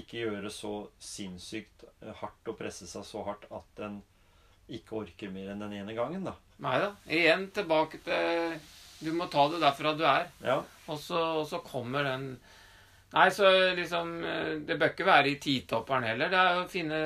ikke 0.00 0.24
gjøre 0.24 0.50
så 0.52 0.72
sinnssykt 1.02 1.84
eh, 2.02 2.12
hardt 2.20 2.50
og 2.50 2.58
presse 2.58 2.88
seg 2.90 3.06
så 3.06 3.22
hardt 3.26 3.46
at 3.54 3.84
en 3.86 4.00
ikke 4.74 4.96
orker 5.02 5.32
mer 5.32 5.52
enn 5.52 5.60
den 5.60 5.74
ene 5.76 5.94
gangen, 5.96 6.24
da. 6.24 6.34
Nei 6.64 6.78
da. 6.80 6.90
Igjen 7.10 7.50
tilbake 7.52 8.00
til 8.06 8.54
Du 9.04 9.10
må 9.12 9.26
ta 9.28 9.42
det 9.52 9.60
derfra 9.60 9.92
du 9.98 10.04
er. 10.08 10.30
Ja. 10.40 10.62
Og 10.88 11.00
så, 11.02 11.18
og 11.40 11.46
så 11.50 11.60
kommer 11.66 12.06
den 12.06 12.28
Nei, 13.14 13.28
så 13.30 13.50
liksom 13.76 14.16
eh, 14.26 14.54
Det 14.66 14.78
bør 14.80 14.94
ikke 14.94 15.06
være 15.06 15.30
i 15.30 15.38
titopperen 15.42 16.08
heller. 16.08 16.32
Det 16.32 16.40
er 16.40 16.62
å 16.62 16.66
finne, 16.70 17.02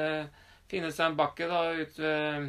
finne 0.70 0.92
seg 0.94 1.10
en 1.10 1.18
bakke 1.18 1.50
da 1.50 1.66
ut 1.76 2.00
ved 2.00 2.48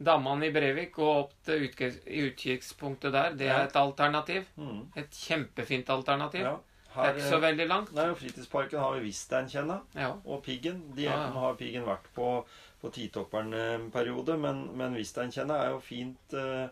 dammene 0.00 0.48
i 0.48 0.52
Brevik 0.54 0.96
og 1.02 1.10
opp 1.26 1.32
til 1.44 1.66
utkikkspunktet 1.66 3.12
der. 3.12 3.34
Det 3.36 3.50
er 3.52 3.66
et 3.66 3.76
alternativ. 3.76 4.46
Mm. 4.56 4.86
Et 4.96 5.18
kjempefint 5.26 5.92
alternativ. 5.92 6.46
ja. 6.46 6.54
Det 6.94 7.04
er 7.06 7.14
ikke 7.14 7.28
så 7.30 7.38
veldig 7.42 7.66
langt. 7.70 7.92
Nei, 7.94 8.06
Fritidsparken 8.18 8.80
har 8.82 8.96
vi 8.96 9.04
Visteinkjenna 9.08 9.80
Ja. 9.94 10.12
og 10.24 10.42
Piggen. 10.42 10.80
De 10.96 11.04
Ja, 11.06 11.12
ja. 11.26 11.28
Har 11.38 11.54
Piggen 11.54 11.84
vært 11.86 12.08
på, 12.16 12.44
på 12.82 12.90
Titopperen 12.92 13.54
en 13.54 13.90
periode, 13.94 14.36
men, 14.36 14.64
men 14.76 14.96
Visteinkjenna 14.98 15.60
er 15.64 15.70
jo 15.70 15.80
fint 15.84 16.34
eh, 16.34 16.66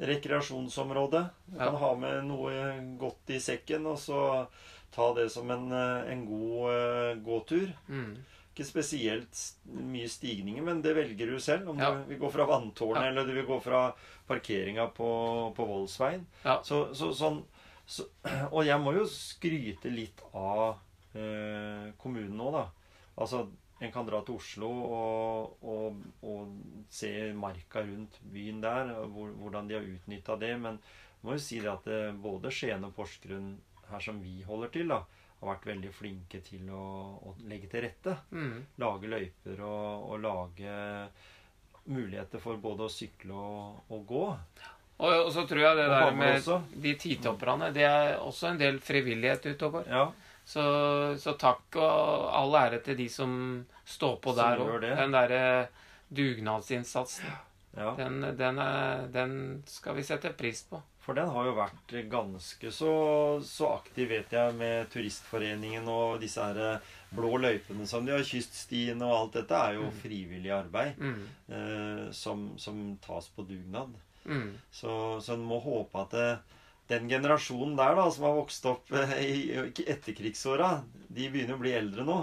rekreasjonsområde. 0.00 1.24
Du 1.46 1.58
kan 1.58 1.74
ha 1.80 1.94
med 1.98 2.24
noe 2.28 2.54
godt 3.00 3.34
i 3.34 3.40
sekken, 3.42 3.86
og 3.90 3.98
så 3.98 4.46
ta 4.94 5.10
det 5.16 5.28
som 5.34 5.50
en, 5.50 5.66
eh, 5.72 6.12
en 6.12 6.24
god 6.28 6.70
eh, 6.74 7.16
gåtur. 7.26 7.72
Mm. 7.88 8.14
Ikke 8.54 8.66
spesielt 8.68 9.40
mye 9.66 10.06
stigninger, 10.08 10.62
men 10.62 10.80
det 10.82 10.94
velger 10.94 11.32
du 11.34 11.40
selv. 11.42 11.68
Om 11.72 11.78
du 11.78 12.04
vil 12.12 12.20
gå 12.22 12.30
fra 12.30 12.46
vanntårnet, 12.46 13.08
eller 13.10 13.26
du 13.26 13.32
vil 13.34 13.48
gå 13.48 13.58
fra 13.60 13.88
parkeringa 14.28 14.86
på, 14.94 15.08
på 15.56 15.66
Voldsveien. 15.66 16.22
Så, 16.62 16.84
så, 16.94 17.10
sånn, 17.18 17.40
så, 17.86 18.06
og 18.54 18.62
jeg 18.66 18.80
må 18.80 18.94
jo 18.96 19.04
skryte 19.10 19.92
litt 19.92 20.22
av 20.32 20.78
eh, 21.14 21.90
kommunen 22.00 22.36
nå, 22.40 22.50
da. 22.54 22.64
Altså, 23.20 23.44
en 23.84 23.92
kan 23.92 24.06
dra 24.06 24.20
til 24.24 24.38
Oslo 24.38 24.70
og, 24.86 25.64
og, 25.66 25.98
og 26.24 26.86
se 26.94 27.10
marka 27.36 27.82
rundt 27.84 28.20
byen 28.32 28.62
der, 28.62 28.94
hvor, 29.12 29.34
hvordan 29.40 29.68
de 29.68 29.76
har 29.76 29.88
utnytta 29.90 30.36
det. 30.40 30.54
Men 30.62 30.78
jeg 30.78 31.26
må 31.26 31.36
jo 31.36 31.42
si 31.42 31.60
det 31.60 31.72
at 31.72 31.84
det, 31.90 32.00
både 32.22 32.52
Skien 32.54 32.86
og 32.86 32.94
Porsgrunn, 32.96 33.52
her 33.90 34.00
som 34.00 34.22
vi 34.24 34.38
holder 34.46 34.72
til, 34.72 34.88
da, 34.94 35.02
har 35.40 35.50
vært 35.50 35.66
veldig 35.68 35.90
flinke 35.92 36.40
til 36.46 36.70
å, 36.72 36.84
å 37.20 37.34
legge 37.50 37.68
til 37.68 37.84
rette 37.84 38.16
Mm. 38.32 38.62
lage 38.80 39.10
løyper 39.12 39.60
og, 39.66 40.06
og 40.14 40.22
lage 40.24 40.76
muligheter 41.84 42.40
for 42.40 42.56
både 42.62 42.86
å 42.86 42.92
sykle 42.92 43.36
og, 43.36 43.82
og 43.92 44.06
gå. 44.08 44.24
Og, 44.98 45.10
og 45.26 45.32
så 45.34 45.42
tror 45.48 45.58
jeg 45.60 45.76
det 45.76 45.88
der 45.90 46.10
med 46.14 46.36
også. 46.36 46.60
de 46.82 46.92
titopperne, 46.94 47.72
det 47.74 47.82
er 47.82 48.12
også 48.22 48.52
en 48.52 48.58
del 48.60 48.78
frivillighet 48.80 49.46
utover. 49.54 49.84
Ja, 49.90 50.04
Så, 50.46 50.62
så 51.18 51.32
takk 51.40 51.76
og 51.80 52.30
all 52.36 52.54
ære 52.60 52.78
til 52.84 52.96
de 52.98 53.08
som 53.08 53.64
står 53.88 54.16
på 54.20 54.34
Som 54.34 54.42
der 54.44 54.60
òg. 54.60 54.80
Den 55.00 55.12
derre 55.12 55.68
dugnadsinnsatsen. 56.14 57.26
ja. 57.76 57.94
Den, 57.98 58.20
den, 58.38 58.58
er, 58.58 59.06
den 59.12 59.62
skal 59.66 59.96
vi 59.96 60.02
sette 60.06 60.30
pris 60.38 60.62
på. 60.70 60.80
For 61.04 61.12
den 61.18 61.28
har 61.28 61.44
jo 61.44 61.52
vært 61.58 61.90
ganske 62.08 62.70
så, 62.72 62.92
så 63.44 63.74
aktiv, 63.74 64.08
vet 64.08 64.30
jeg, 64.32 64.54
med 64.56 64.86
Turistforeningen 64.92 65.88
og 65.92 66.20
disse 66.22 66.40
her 66.40 66.60
eh, 66.78 66.94
blå 67.12 67.34
løypene 67.42 67.84
som 67.86 68.06
de 68.06 68.14
har, 68.14 68.22
kyststiene 68.24 69.04
og 69.04 69.16
alt 69.18 69.36
dette, 69.40 69.58
er 69.58 69.76
jo 69.80 69.90
frivillig 70.00 70.54
arbeid 70.54 70.96
Mm. 70.96 71.26
eh, 71.52 72.06
som, 72.16 72.46
som 72.58 72.78
tas 73.04 73.28
på 73.36 73.44
dugnad. 73.48 73.92
Mm. 74.24 74.54
Så, 74.72 75.20
så 75.24 75.34
en 75.34 75.44
må 75.46 75.58
håpe 75.62 76.04
at 76.04 76.14
det, 76.16 76.28
den 76.90 77.08
generasjonen 77.08 77.76
der 77.78 77.96
da, 77.96 78.06
som 78.12 78.28
har 78.28 78.38
vokst 78.38 78.66
opp 78.68 78.92
eh, 78.92 79.18
i 79.24 79.84
etterkrigsåra, 79.88 80.76
de 81.08 81.28
begynner 81.32 81.56
å 81.56 81.62
bli 81.62 81.74
eldre 81.76 82.06
nå. 82.06 82.18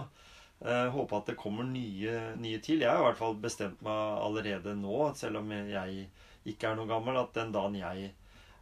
Eh, 0.62 0.88
håpe 0.94 1.18
at 1.18 1.32
det 1.32 1.40
kommer 1.42 1.66
nye, 1.66 2.36
nye 2.38 2.62
til. 2.62 2.84
Jeg 2.84 2.92
har 2.92 3.02
i 3.02 3.08
hvert 3.10 3.22
fall 3.22 3.38
bestemt 3.42 3.82
meg 3.86 4.18
allerede 4.22 4.76
nå, 4.78 5.12
selv 5.18 5.42
om 5.42 5.54
jeg 5.56 6.10
ikke 6.52 6.72
er 6.72 6.78
noe 6.78 6.90
gammel, 6.90 7.18
at 7.22 7.34
den 7.38 7.54
dagen 7.54 7.78
jeg 7.80 8.12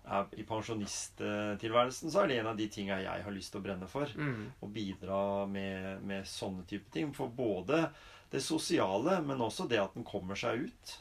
er 0.10 0.32
i 0.40 0.46
pensjonisttilværelsen, 0.48 2.12
så 2.12 2.24
er 2.24 2.30
det 2.30 2.38
en 2.40 2.50
av 2.54 2.58
de 2.58 2.70
tinga 2.72 2.98
jeg 3.04 3.26
har 3.26 3.36
lyst 3.36 3.54
til 3.54 3.62
å 3.62 3.66
brenne 3.68 3.90
for. 3.92 4.10
Mm. 4.16 4.48
Å 4.64 4.70
bidra 4.74 5.20
med, 5.52 6.00
med 6.08 6.28
sånne 6.28 6.66
type 6.70 6.90
ting. 6.94 7.12
For 7.16 7.32
både 7.32 7.84
det 8.32 8.42
sosiale, 8.46 9.20
men 9.26 9.44
også 9.44 9.68
det 9.70 9.82
at 9.82 9.96
den 9.98 10.08
kommer 10.08 10.40
seg 10.40 10.70
ut. 10.70 10.96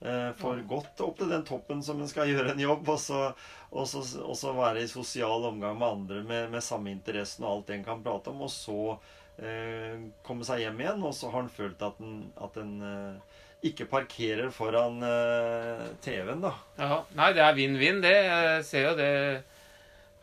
Eh, 0.00 0.30
for 0.38 0.60
godt 0.70 1.00
opp 1.02 1.16
til 1.18 1.32
den 1.32 1.42
toppen 1.46 1.80
som 1.82 1.98
en 1.98 2.10
skal 2.10 2.28
gjøre 2.32 2.52
en 2.54 2.62
jobb, 2.62 2.86
og 2.94 3.00
så, 3.02 3.22
og 3.70 3.88
så, 3.90 4.04
og 4.22 4.36
så 4.38 4.54
være 4.54 4.84
i 4.84 4.90
sosial 4.90 5.48
omgang 5.50 5.78
med 5.78 5.88
andre 5.88 6.22
med, 6.26 6.52
med 6.52 6.62
samme 6.64 6.92
interessen 6.94 7.46
og 7.46 7.56
alt 7.56 7.72
en 7.74 7.86
kan 7.86 8.04
prate 8.04 8.30
om, 8.30 8.44
og 8.46 8.52
så 8.54 8.94
eh, 9.42 9.98
komme 10.26 10.46
seg 10.46 10.62
hjem 10.62 10.84
igjen, 10.84 11.02
og 11.02 11.16
så 11.18 11.32
har 11.34 11.44
en 11.44 11.52
følt 11.52 11.82
at 11.82 11.98
en, 12.04 12.20
at 12.38 12.62
en 12.62 12.74
eh, 12.92 13.36
ikke 13.68 13.88
parkerer 13.90 14.52
foran 14.54 15.02
eh, 15.02 15.86
TV-en, 16.04 16.44
da. 16.46 16.54
Ja. 16.78 16.98
Nei, 17.18 17.32
det 17.34 17.42
er 17.42 17.56
vinn-vinn, 17.56 18.02
det. 18.04 18.14
Jeg 18.14 18.66
ser 18.68 18.92
jo 18.92 18.98
det 19.00 19.12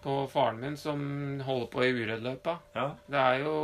på 0.06 0.22
faren 0.32 0.62
min 0.62 0.78
som 0.80 1.02
holder 1.44 1.68
på 1.74 1.84
i 1.84 1.92
Urødløypa. 1.98 2.60
Ja. 2.78 2.92
Det 3.10 3.20
er 3.20 3.40
jo 3.42 3.56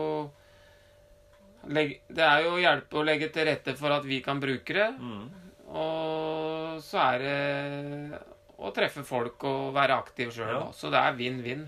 Det 1.61 2.25
er 2.25 2.41
jo 2.43 2.55
å 2.55 2.59
hjelpe 2.59 2.97
å 2.97 3.05
legge 3.05 3.29
til 3.31 3.45
rette 3.47 3.75
for 3.77 3.93
at 3.93 4.07
vi 4.09 4.19
kan 4.25 4.41
bruke 4.41 4.73
det. 4.75 4.89
Mm. 4.97 5.50
Og 5.71 6.81
så 6.83 7.03
er 7.13 7.21
det 7.23 8.21
å 8.61 8.71
treffe 8.75 9.03
folk 9.07 9.43
og 9.47 9.71
være 9.75 9.97
aktiv 10.01 10.31
sjøl. 10.35 10.53
Ja. 10.53 10.63
Så 10.75 10.91
det 10.93 10.99
er 11.01 11.15
vinn-vinn. 11.17 11.63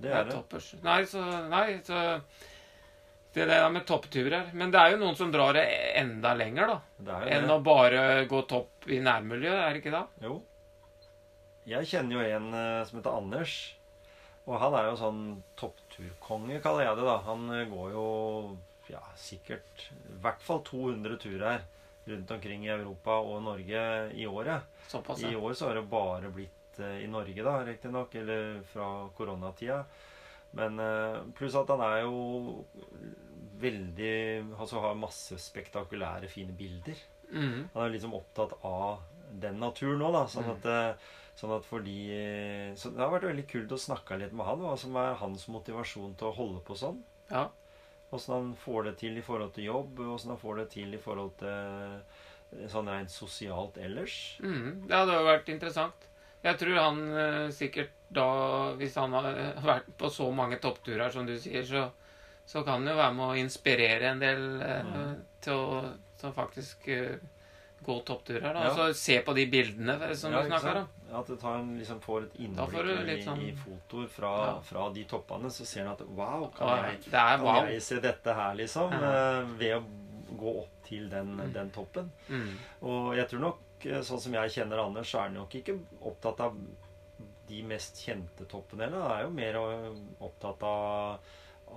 Det 0.00 0.10
er 0.10 0.24
det. 0.24 0.32
toppers. 0.34 0.72
Nei, 0.84 1.02
så, 1.08 1.22
nei, 1.52 1.66
så 1.84 2.20
Det 3.34 3.44
der 3.46 3.68
med 3.70 3.84
toppturer. 3.86 4.48
Men 4.56 4.72
det 4.72 4.80
er 4.80 4.94
jo 4.94 5.02
noen 5.04 5.18
som 5.18 5.30
drar 5.30 5.54
det 5.54 5.66
enda 6.00 6.32
lenger, 6.34 6.72
da. 6.72 6.78
det, 6.98 7.18
er 7.18 7.34
Enn 7.36 7.46
det. 7.46 7.54
å 7.54 7.62
bare 7.62 8.06
gå 8.30 8.40
topp 8.50 8.88
i 8.90 8.98
nærmiljøet, 9.04 9.60
er 9.60 9.76
det 9.76 9.82
ikke 9.84 9.94
det? 9.94 10.06
Jo. 10.26 10.40
Jeg 11.70 11.86
kjenner 11.86 12.16
jo 12.16 12.24
en 12.24 12.48
eh, 12.56 12.80
som 12.88 12.98
heter 12.98 13.14
Anders. 13.20 13.58
Og 14.48 14.56
han 14.58 14.74
er 14.74 14.88
jo 14.88 14.96
sånn 14.98 15.20
toppturkonge, 15.60 16.58
kaller 16.64 16.88
jeg 16.88 16.98
det. 16.98 17.06
da. 17.06 17.18
Han 17.28 17.44
eh, 17.54 17.68
går 17.70 17.92
jo 17.94 18.06
ja, 18.90 19.04
sikkert 19.14 19.84
i 19.92 20.16
hvert 20.24 20.42
fall 20.42 20.64
200 20.66 21.20
turer 21.22 21.60
rundt 22.04 22.30
omkring 22.30 22.64
i 22.66 22.72
Europa 22.72 23.18
og 23.20 23.42
Norge 23.44 23.82
i 24.16 24.26
året. 24.26 24.62
Såpass, 24.88 25.22
I 25.22 25.36
år 25.36 25.52
så 25.52 25.68
har 25.68 25.74
det 25.78 25.88
bare 25.90 26.30
blitt 26.34 26.80
eh, 26.80 27.04
i 27.04 27.10
Norge, 27.10 27.42
da, 27.44 27.58
riktignok, 27.66 28.14
eller 28.14 28.62
fra 28.72 28.88
koronatida. 29.16 29.84
Men 30.56 30.80
eh, 30.82 31.20
pluss 31.36 31.54
at 31.58 31.70
han 31.70 31.82
er 31.86 32.00
jo 32.02 32.64
veldig 33.60 34.14
Altså 34.56 34.80
har 34.80 34.96
masse 34.98 35.36
spektakulære, 35.38 36.28
fine 36.32 36.54
bilder. 36.56 36.98
Mm. 37.30 37.68
Han 37.74 37.84
er 37.84 37.92
liksom 37.92 38.14
opptatt 38.16 38.56
av 38.64 39.02
den 39.30 39.60
naturen 39.60 40.02
òg, 40.02 40.14
da. 40.16 40.22
Sånn 40.32 40.48
Mm. 40.48 40.54
at, 40.56 40.64
mm. 40.64 41.36
sånn 41.36 41.56
at 41.58 41.68
fordi 41.68 42.00
Så 42.74 42.90
det 42.90 43.04
har 43.04 43.12
vært 43.12 43.28
veldig 43.28 43.46
kult 43.46 43.72
å 43.76 43.78
snakke 43.78 44.18
litt 44.18 44.32
med 44.32 44.46
han. 44.46 44.58
Hva 44.64 44.76
som 44.78 44.96
er 44.96 45.14
hans 45.20 45.46
motivasjon 45.48 46.16
til 46.16 46.28
å 46.28 46.34
holde 46.34 46.64
på 46.64 46.74
sånn. 46.74 47.02
Ja. 47.30 47.50
Åssen 48.10 48.34
han 48.34 48.52
får 48.58 48.82
det 48.88 48.92
til 48.98 49.18
i 49.18 49.22
forhold 49.22 49.52
til 49.54 49.68
jobb, 49.68 50.00
åssen 50.16 50.32
han 50.34 50.40
får 50.40 50.56
det 50.62 50.68
til 50.72 50.94
i 50.96 50.98
forhold 50.98 51.36
til 51.38 51.48
eh, 51.48 52.66
sånn 52.72 52.90
rent 52.90 53.12
sosialt 53.14 53.78
ellers. 53.78 54.16
Mm. 54.42 54.88
Det 54.90 54.98
jo 55.20 55.26
vært 55.28 55.52
interessant. 55.54 56.08
Jeg 56.42 56.58
tror 56.58 56.78
han 56.80 57.00
eh, 57.12 57.48
sikkert 57.54 57.92
da, 58.10 58.26
hvis 58.80 58.96
han 58.98 59.14
har 59.14 59.28
vært 59.70 59.90
på 60.00 60.10
så 60.10 60.30
mange 60.34 60.58
toppturer 60.62 61.12
som 61.14 61.28
du 61.28 61.36
sier, 61.38 61.62
så, 61.68 61.84
så 62.48 62.64
kan 62.66 62.80
han 62.80 62.90
jo 62.90 62.98
være 62.98 63.14
med 63.20 63.26
å 63.28 63.40
inspirere 63.44 64.14
en 64.14 64.24
del 64.24 64.46
eh, 64.60 64.80
Mm. 64.90 65.20
til 65.40 65.54
å 65.54 66.32
faktisk 66.34 66.88
eh, 67.88 68.00
topptur 68.06 68.40
her, 68.40 68.54
Da. 68.54 68.60
Ja. 68.64 68.70
Altså 68.70 68.94
se 68.94 69.20
på 69.26 69.34
de 69.34 69.46
bildene 69.50 70.14
som 70.16 70.32
Ja, 70.32 70.42
du 70.42 70.48
snakker 70.50 70.76
om. 70.82 70.88
At 71.12 71.26
du 71.26 71.46
en, 71.48 71.78
liksom 71.78 72.00
får 72.00 72.22
et 72.28 72.56
Da 72.56 72.66
får 72.66 72.90
innblikk 72.90 73.18
i, 73.18 73.24
sånn- 73.24 73.42
i 73.48 73.52
fotoer 73.56 74.08
fra, 74.08 74.32
Ja. 74.46 74.60
fra 74.60 74.90
de 74.94 75.04
toppene, 75.04 75.50
så 75.50 75.64
ser 75.66 75.84
du 75.84 75.90
at 75.90 76.00
wow, 76.08 76.50
kan, 76.56 76.68
Ja, 76.68 76.90
jeg, 76.90 77.00
kan 77.10 77.40
wow. 77.42 77.64
jeg 77.66 77.82
se 77.82 78.00
dette 78.00 78.34
her, 78.34 78.54
liksom? 78.54 78.92
Eh, 78.92 79.42
Ved 79.58 79.76
å 79.76 79.82
gå 80.38 80.58
opp 80.62 80.84
til 80.86 81.08
den, 81.08 81.36
den 81.52 81.70
toppen. 81.70 82.10
Mm. 82.28 82.56
Og 82.82 83.16
jeg 83.16 83.28
tror 83.28 83.40
nok, 83.40 83.58
eh, 83.86 84.00
sånn 84.00 84.20
som 84.20 84.32
jeg 84.32 84.50
kjenner 84.50 84.78
Anders, 84.86 85.10
så 85.10 85.18
er 85.18 85.22
han 85.28 85.34
nok 85.34 85.50
ikke 85.54 85.78
opptatt 86.02 86.40
av 86.40 86.56
de 87.48 87.62
mest 87.66 87.96
kjente 88.06 88.46
toppene 88.46 88.84
heller. 88.86 89.00
Han 89.02 89.10
er 89.18 89.22
jo 89.24 89.30
mer 89.30 89.56
opptatt 90.20 90.62
av, 90.62 91.18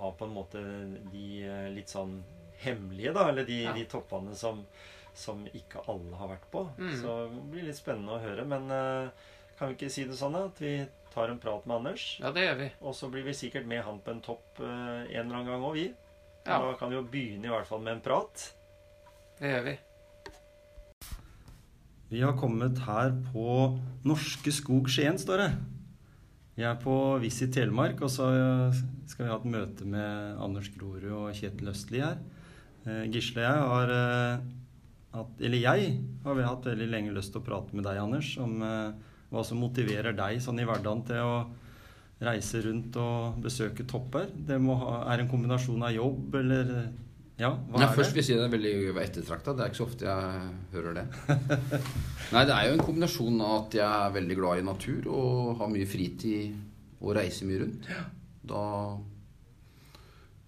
av 0.00 0.16
på 0.16 0.24
en 0.28 0.34
måte 0.34 0.62
de 1.10 1.42
eh, 1.42 1.68
litt 1.74 1.88
sånn 1.90 2.22
hemmelige, 2.62 3.12
da. 3.12 3.28
Eller 3.28 3.44
de, 3.44 3.64
de 3.74 3.84
toppene 3.90 4.34
som, 4.38 4.64
som 5.14 5.44
ikke 5.54 5.84
alle 5.90 6.18
har 6.18 6.30
vært 6.34 6.46
på. 6.52 6.66
Mm. 6.78 6.92
Så 7.00 7.16
det 7.30 7.46
blir 7.52 7.66
litt 7.68 7.78
spennende 7.78 8.16
å 8.16 8.22
høre. 8.22 8.44
Men 8.50 8.68
eh, 8.74 9.30
kan 9.58 9.70
vi 9.70 9.78
ikke 9.78 9.92
si 9.92 10.06
det 10.08 10.18
sånn. 10.18 10.36
At 10.38 10.60
vi 10.62 10.76
tar 11.14 11.30
en 11.30 11.40
prat 11.42 11.66
med 11.66 11.78
Anders? 11.80 12.06
Ja, 12.22 12.32
det 12.34 12.48
gjør 12.48 12.60
vi. 12.60 12.68
Og 12.82 12.96
så 12.98 13.10
blir 13.12 13.26
vi 13.26 13.36
sikkert 13.38 13.68
med 13.70 13.84
han 13.86 14.02
på 14.02 14.14
en 14.14 14.22
topp 14.24 14.60
eh, 14.60 14.66
en 14.68 15.24
eller 15.24 15.40
annen 15.40 15.50
gang 15.52 15.66
òg, 15.70 15.78
vi. 15.78 15.88
Ja. 16.44 16.58
Da 16.60 16.74
kan 16.78 16.92
vi 16.92 16.98
jo 16.98 17.06
begynne 17.08 17.48
i 17.48 17.54
hvert 17.54 17.68
fall 17.68 17.84
med 17.84 17.96
en 17.96 18.04
prat. 18.04 18.48
Det 19.38 19.52
gjør 19.54 19.68
vi. 19.70 19.76
Vi 22.14 22.20
har 22.22 22.36
kommet 22.38 22.78
her 22.84 23.14
på 23.32 23.46
Norske 24.06 24.52
Skog 24.54 24.90
Skien, 24.92 25.16
står 25.18 25.40
det. 25.40 25.52
Vi 26.54 26.62
er 26.62 26.76
på 26.78 26.94
Visit 27.22 27.54
Telemark, 27.56 28.02
og 28.04 28.12
så 28.12 28.28
skal 29.10 29.24
vi 29.24 29.30
ha 29.32 29.38
et 29.40 29.48
møte 29.50 29.86
med 29.88 30.36
Anders 30.42 30.68
Grorud 30.76 31.08
og 31.08 31.32
Kjetil 31.34 31.72
Østli 31.72 32.02
her. 32.04 32.20
Eh, 32.84 33.06
Gisle 33.10 33.42
og 33.42 33.48
jeg 33.48 33.64
har 33.70 33.94
hatt, 35.14 35.40
eller 35.40 35.60
jeg 35.62 35.90
har 36.24 36.34
vel 36.38 36.46
hatt 36.48 36.66
veldig 36.70 36.88
lenge 36.90 37.14
lyst 37.16 37.32
til 37.34 37.42
å 37.42 37.46
prate 37.46 37.74
med 37.76 37.86
deg, 37.86 38.00
Anders, 38.02 38.32
om 38.42 38.56
eh, 38.62 39.12
hva 39.34 39.44
som 39.46 39.60
motiverer 39.62 40.14
deg 40.18 40.40
sånn 40.44 40.60
i 40.62 40.66
hverdagen 40.68 41.04
til 41.08 41.22
å 41.22 41.36
reise 42.24 42.60
rundt 42.64 42.94
og 43.02 43.40
besøke 43.44 43.84
topper. 43.90 44.28
Det 44.34 44.56
må 44.62 44.76
ha, 44.80 45.00
er 45.12 45.24
en 45.24 45.30
kombinasjon 45.32 45.82
av 45.86 45.94
jobb, 45.96 46.38
eller 46.42 46.74
Ja, 47.34 47.48
hva 47.50 47.80
Nei, 47.80 47.86
er 47.88 47.96
først 47.96 48.12
det? 48.12 48.14
vil 48.14 48.20
jeg 48.22 48.26
si 48.28 48.34
det 48.38 48.44
er 48.46 48.52
veldig 48.52 49.02
ettertrakta. 49.02 49.54
Det 49.58 49.64
er 49.64 49.72
ikke 49.72 49.80
så 49.80 49.86
ofte 49.88 50.06
jeg 50.06 50.52
hører 50.76 50.94
det. 51.00 51.06
Nei, 52.34 52.44
det 52.46 52.54
er 52.54 52.68
jo 52.68 52.76
en 52.76 52.84
kombinasjon 52.86 53.40
av 53.42 53.54
at 53.64 53.74
jeg 53.80 53.88
er 54.06 54.12
veldig 54.14 54.36
glad 54.38 54.60
i 54.60 54.66
natur 54.68 55.08
og 55.10 55.56
har 55.58 55.72
mye 55.72 55.88
fritid 55.90 56.54
og 57.00 57.16
reiser 57.18 57.50
mye 57.50 57.64
rundt. 57.64 57.88
Da 58.46 58.62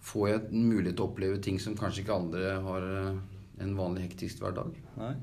får 0.06 0.28
jeg 0.30 0.42
en 0.52 0.68
mulighet 0.70 0.94
til 0.94 1.04
å 1.04 1.08
oppleve 1.10 1.40
ting 1.42 1.58
som 1.58 1.74
kanskje 1.78 2.04
ikke 2.04 2.20
andre 2.20 2.52
har 2.68 2.86
eh, 2.86 3.18
en 3.62 3.76
vanlig 3.76 4.08
hektisk 4.08 4.42
hverdag. 4.44 4.76
Nei, 5.00 5.14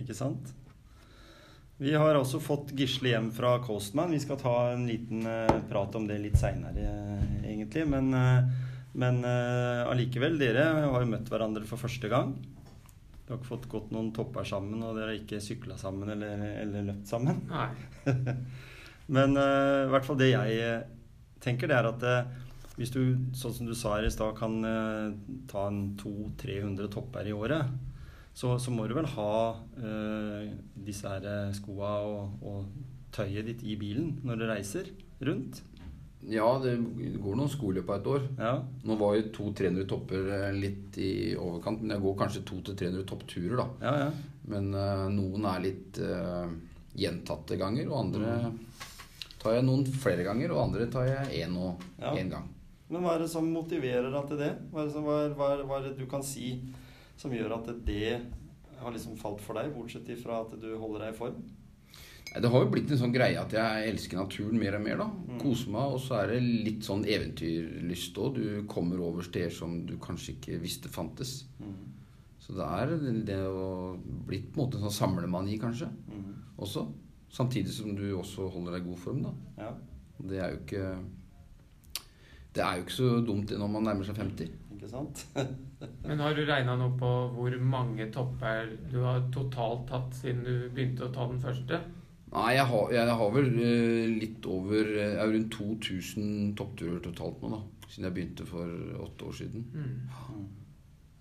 ikke 0.00 0.16
sant? 0.16 0.54
Vi 1.80 1.94
har 1.94 2.16
også 2.18 2.40
fått 2.42 2.72
Gisle 2.74 3.12
hjem 3.12 3.28
fra 3.30 3.52
Coastman. 3.62 4.10
Vi 4.10 4.18
skal 4.18 4.38
ta 4.40 4.54
en 4.72 4.88
liten 4.88 5.22
eh, 5.30 5.58
prat 5.70 5.94
om 5.94 6.08
det 6.08 6.16
litt 6.18 6.38
seinere, 6.40 6.82
eh, 6.82 7.36
egentlig. 7.52 7.84
Men, 7.86 8.08
eh, 8.18 8.48
men 8.98 9.20
allikevel, 9.22 10.40
dere 10.40 10.64
har 10.74 11.04
jo 11.04 11.10
møtt 11.12 11.28
hverandre 11.30 11.62
for 11.68 11.78
første 11.78 12.10
gang. 12.10 12.32
Dere 12.34 13.36
har 13.36 13.38
ikke 13.38 13.50
fått 13.52 13.68
gått 13.70 13.92
noen 13.94 14.08
topper 14.16 14.48
sammen, 14.48 14.82
og 14.82 14.96
dere 14.96 15.12
har 15.12 15.20
ikke 15.20 15.38
sykla 15.44 15.76
sammen 15.78 16.10
eller, 16.16 16.42
eller 16.64 16.88
løpt 16.88 17.12
sammen. 17.12 17.44
Nei. 17.46 17.68
Men 19.14 19.38
i 19.38 19.88
hvert 19.92 20.04
fall 20.04 20.18
det 20.20 20.32
jeg 20.32 20.80
tenker, 21.44 21.70
det 21.70 21.78
er 21.78 21.86
at 21.92 22.08
hvis 22.78 22.92
du, 22.94 23.02
sånn 23.36 23.54
som 23.54 23.68
du 23.68 23.74
sa 23.76 23.96
her 23.96 24.06
i 24.06 24.12
stad, 24.14 24.36
kan 24.38 24.58
eh, 24.64 25.14
ta 25.50 25.66
en 25.68 25.96
200-300 25.98 26.90
topper 26.94 27.26
i 27.28 27.34
året, 27.34 27.72
så, 28.38 28.54
så 28.62 28.70
må 28.70 28.86
du 28.86 28.94
vel 28.94 29.08
ha 29.16 29.32
eh, 29.82 30.52
disse 30.86 31.10
her 31.10 31.26
eh, 31.26 31.56
skoa 31.56 31.96
og, 32.06 32.44
og 32.46 33.10
tøyet 33.14 33.48
ditt 33.50 33.64
i 33.66 33.74
bilen 33.80 34.20
når 34.22 34.38
du 34.38 34.46
reiser 34.52 34.92
rundt. 35.26 35.62
Ja, 36.28 36.46
det 36.62 36.74
går 37.22 37.36
noen 37.38 37.50
skoler 37.50 37.84
på 37.86 37.94
et 37.94 38.08
år. 38.10 38.24
Ja, 38.40 38.56
Nå 38.86 38.96
var 38.98 39.14
jo 39.16 39.28
200-300 39.36 39.86
topper 39.90 40.32
eh, 40.34 40.48
litt 40.56 40.98
i 41.02 41.12
overkant, 41.38 41.82
men 41.82 41.94
jeg 41.94 42.04
går 42.04 42.16
kanskje 42.22 42.44
200-300 42.50 43.06
toppturer, 43.08 43.56
da. 43.60 43.68
ja. 43.86 43.94
ja. 44.06 44.10
Men 44.48 44.70
eh, 44.72 45.06
noen 45.12 45.44
er 45.50 45.60
litt 45.60 45.98
eh, 46.02 46.52
gjentatte 46.98 47.58
ganger, 47.60 47.90
og 47.90 47.98
andre 48.00 48.52
tar 49.38 49.58
jeg 49.58 49.66
noen 49.66 49.84
flere 49.92 50.24
ganger, 50.26 50.54
og 50.54 50.62
andre 50.66 50.88
tar 50.90 51.10
jeg 51.10 51.42
én 51.44 51.58
og 51.60 51.84
én 52.14 52.32
gang. 52.32 52.48
Men 52.90 53.02
hva 53.04 53.14
er 53.16 53.18
det 53.24 53.30
som 53.30 53.48
motiverer 53.52 54.10
deg 54.10 54.28
til 54.30 54.38
det? 54.40 54.52
Hva 54.72 54.80
er 54.82 54.86
det, 54.88 54.92
som, 54.94 55.04
hva, 55.04 55.16
hva, 55.36 55.48
hva 55.68 55.78
er 55.78 55.88
det 55.90 55.98
du 55.98 56.06
kan 56.08 56.22
si 56.24 56.54
som 57.18 57.30
gjør 57.34 57.56
at 57.58 57.70
det 57.84 58.20
har 58.78 58.92
liksom 58.94 59.16
falt 59.18 59.40
for 59.44 59.58
deg, 59.58 59.72
bortsett 59.74 60.08
ifra 60.14 60.40
at 60.44 60.54
du 60.62 60.70
holder 60.78 61.04
deg 61.06 61.14
i 61.14 61.18
form? 61.18 61.40
Det 62.28 62.48
har 62.52 62.60
jo 62.64 62.68
blitt 62.70 62.90
en 62.92 62.98
sånn 63.00 63.12
greie 63.14 63.38
at 63.40 63.52
jeg 63.56 63.88
elsker 63.90 64.18
naturen 64.20 64.58
mer 64.60 64.76
og 64.76 64.82
mer. 64.84 64.98
da. 65.00 65.06
Mm. 65.08 65.38
Koser 65.40 65.70
meg, 65.72 65.94
og 65.96 66.00
så 66.04 66.18
er 66.22 66.32
det 66.34 66.42
litt 66.44 66.84
sånn 66.84 67.04
eventyrlyst 67.08 68.18
òg. 68.20 68.36
Du 68.36 68.66
kommer 68.68 69.00
over 69.00 69.24
steder 69.24 69.50
som 69.56 69.78
du 69.88 69.94
kanskje 69.96 70.34
ikke 70.36 70.58
visste 70.60 70.88
fantes. 70.92 71.46
Så 72.44 72.54
det 72.56 72.64
er 72.64 72.92
det 73.28 73.38
å 73.48 73.96
blitt 74.28 74.52
på 74.52 74.60
en 74.60 74.66
måte 74.66 74.76
en 74.78 74.84
sånn 74.88 74.98
samlemani, 75.00 75.58
kanskje, 75.60 75.88
Mhm. 75.88 76.34
også. 76.58 76.86
Samtidig 77.32 77.68
som 77.72 77.94
du 77.96 78.06
også 78.16 78.48
holder 78.52 78.72
deg 78.78 78.82
i 78.86 78.88
god 78.90 78.98
form, 78.98 79.22
da. 79.22 79.32
Ja, 79.58 79.74
Det 80.20 80.38
er 80.38 80.50
jo 80.52 80.58
ikke 80.64 81.04
Det 82.58 82.64
er 82.66 82.78
jo 82.78 82.86
ikke 82.86 82.96
så 82.96 83.08
dumt 83.22 83.52
når 83.54 83.70
man 83.70 83.86
nærmer 83.86 84.06
seg 84.08 84.18
50. 84.18 84.48
ikke 84.74 84.90
sant? 84.90 85.20
Men 86.08 86.22
har 86.24 86.34
du 86.34 86.42
regna 86.42 86.74
noe 86.80 86.96
på 86.98 87.10
hvor 87.36 87.54
mange 87.62 88.08
topper 88.14 88.72
du 88.90 88.98
har 89.04 89.22
totalt 89.34 89.86
tatt 89.90 90.16
siden 90.18 90.42
du 90.42 90.54
begynte 90.74 91.06
å 91.06 91.12
ta 91.14 91.28
den 91.30 91.38
første? 91.42 91.78
Nei, 92.32 92.48
jeg 92.58 92.66
har, 92.68 92.90
jeg 92.92 93.16
har 93.20 93.30
vel 93.32 93.46
eh, 93.64 94.10
litt 94.20 94.44
over 94.52 94.90
eh, 94.90 95.14
Jeg 95.14 95.20
har 95.22 95.30
rundt 95.32 95.54
2000 95.54 96.50
toppturer 96.58 96.98
totalt 97.06 97.40
nå, 97.40 97.54
da. 97.54 97.86
Siden 97.88 98.08
jeg 98.08 98.16
begynte 98.18 98.44
for 98.48 98.74
åtte 99.06 99.30
år 99.30 99.38
siden. 99.38 99.64
Mm. 99.72 100.50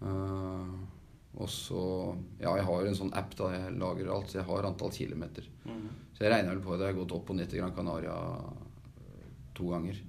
Uh, 0.02 0.73
og 1.38 1.47
så 1.50 1.84
Ja, 2.41 2.58
jeg 2.58 2.65
har 2.67 2.89
en 2.89 2.97
sånn 2.97 3.13
app 3.17 3.38
da 3.39 3.54
jeg 3.54 3.78
lager 3.80 4.12
alt, 4.12 4.34
så 4.34 4.41
jeg 4.41 4.50
har 4.50 4.67
antall 4.67 4.91
kilometer. 4.97 5.47
Mm. 5.69 5.86
Så 6.17 6.26
jeg 6.26 6.34
regner 6.34 6.58
vel 6.58 6.65
på 6.65 6.76
at 6.76 6.84
jeg 6.84 6.91
har 6.91 7.00
gått 7.00 7.15
opp 7.15 7.32
og 7.32 7.39
ned 7.39 7.54
til 7.54 7.62
Gran 7.62 7.78
Canaria 7.78 8.17
to 9.58 9.71
ganger. 9.71 10.04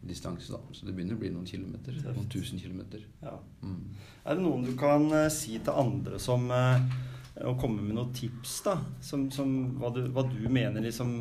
Distanse, 0.00 0.52
da. 0.54 0.60
Så 0.72 0.86
det 0.86 0.92
begynner 0.94 1.16
å 1.16 1.20
bli 1.20 1.30
noen 1.34 1.46
kilometer. 1.48 1.96
Tøft. 1.98 2.14
Noen 2.16 2.28
tusen 2.30 2.60
kilometer. 2.62 3.02
Ja. 3.22 3.34
Mm. 3.64 3.80
Er 4.24 4.38
det 4.38 4.44
noen 4.44 4.64
du 4.68 4.72
kan 4.78 5.08
eh, 5.12 5.28
si 5.34 5.56
til 5.58 5.74
andre 5.74 6.20
som 6.22 6.46
eh, 6.54 6.84
Å 7.48 7.52
komme 7.58 7.82
med 7.82 7.94
noen 7.98 8.12
tips, 8.14 8.60
da? 8.66 8.76
Som, 9.04 9.28
som 9.34 9.52
hva, 9.78 9.90
du, 9.94 10.04
hva 10.14 10.24
du 10.30 10.40
mener 10.50 10.82
liksom 10.86 11.12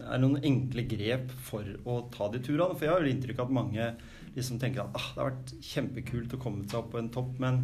er 0.00 0.18
noen 0.22 0.38
enkle 0.46 0.86
grep 0.88 1.30
for 1.44 1.66
å 1.84 1.98
ta 2.14 2.30
de 2.32 2.40
turene? 2.42 2.74
For 2.78 2.86
jeg 2.86 2.94
har 2.94 3.04
jo 3.04 3.12
inntrykk 3.12 3.42
av 3.42 3.50
at 3.50 3.56
mange 3.58 3.90
liksom 4.34 4.58
tenker 4.62 4.86
at 4.86 4.94
ah, 4.96 5.08
det 5.14 5.20
har 5.20 5.30
vært 5.32 5.52
kjempekult 5.66 6.34
å 6.34 6.40
komme 6.40 6.64
seg 6.70 6.78
opp 6.80 6.92
på 6.94 7.00
en 7.02 7.10
topp, 7.12 7.34
men 7.42 7.60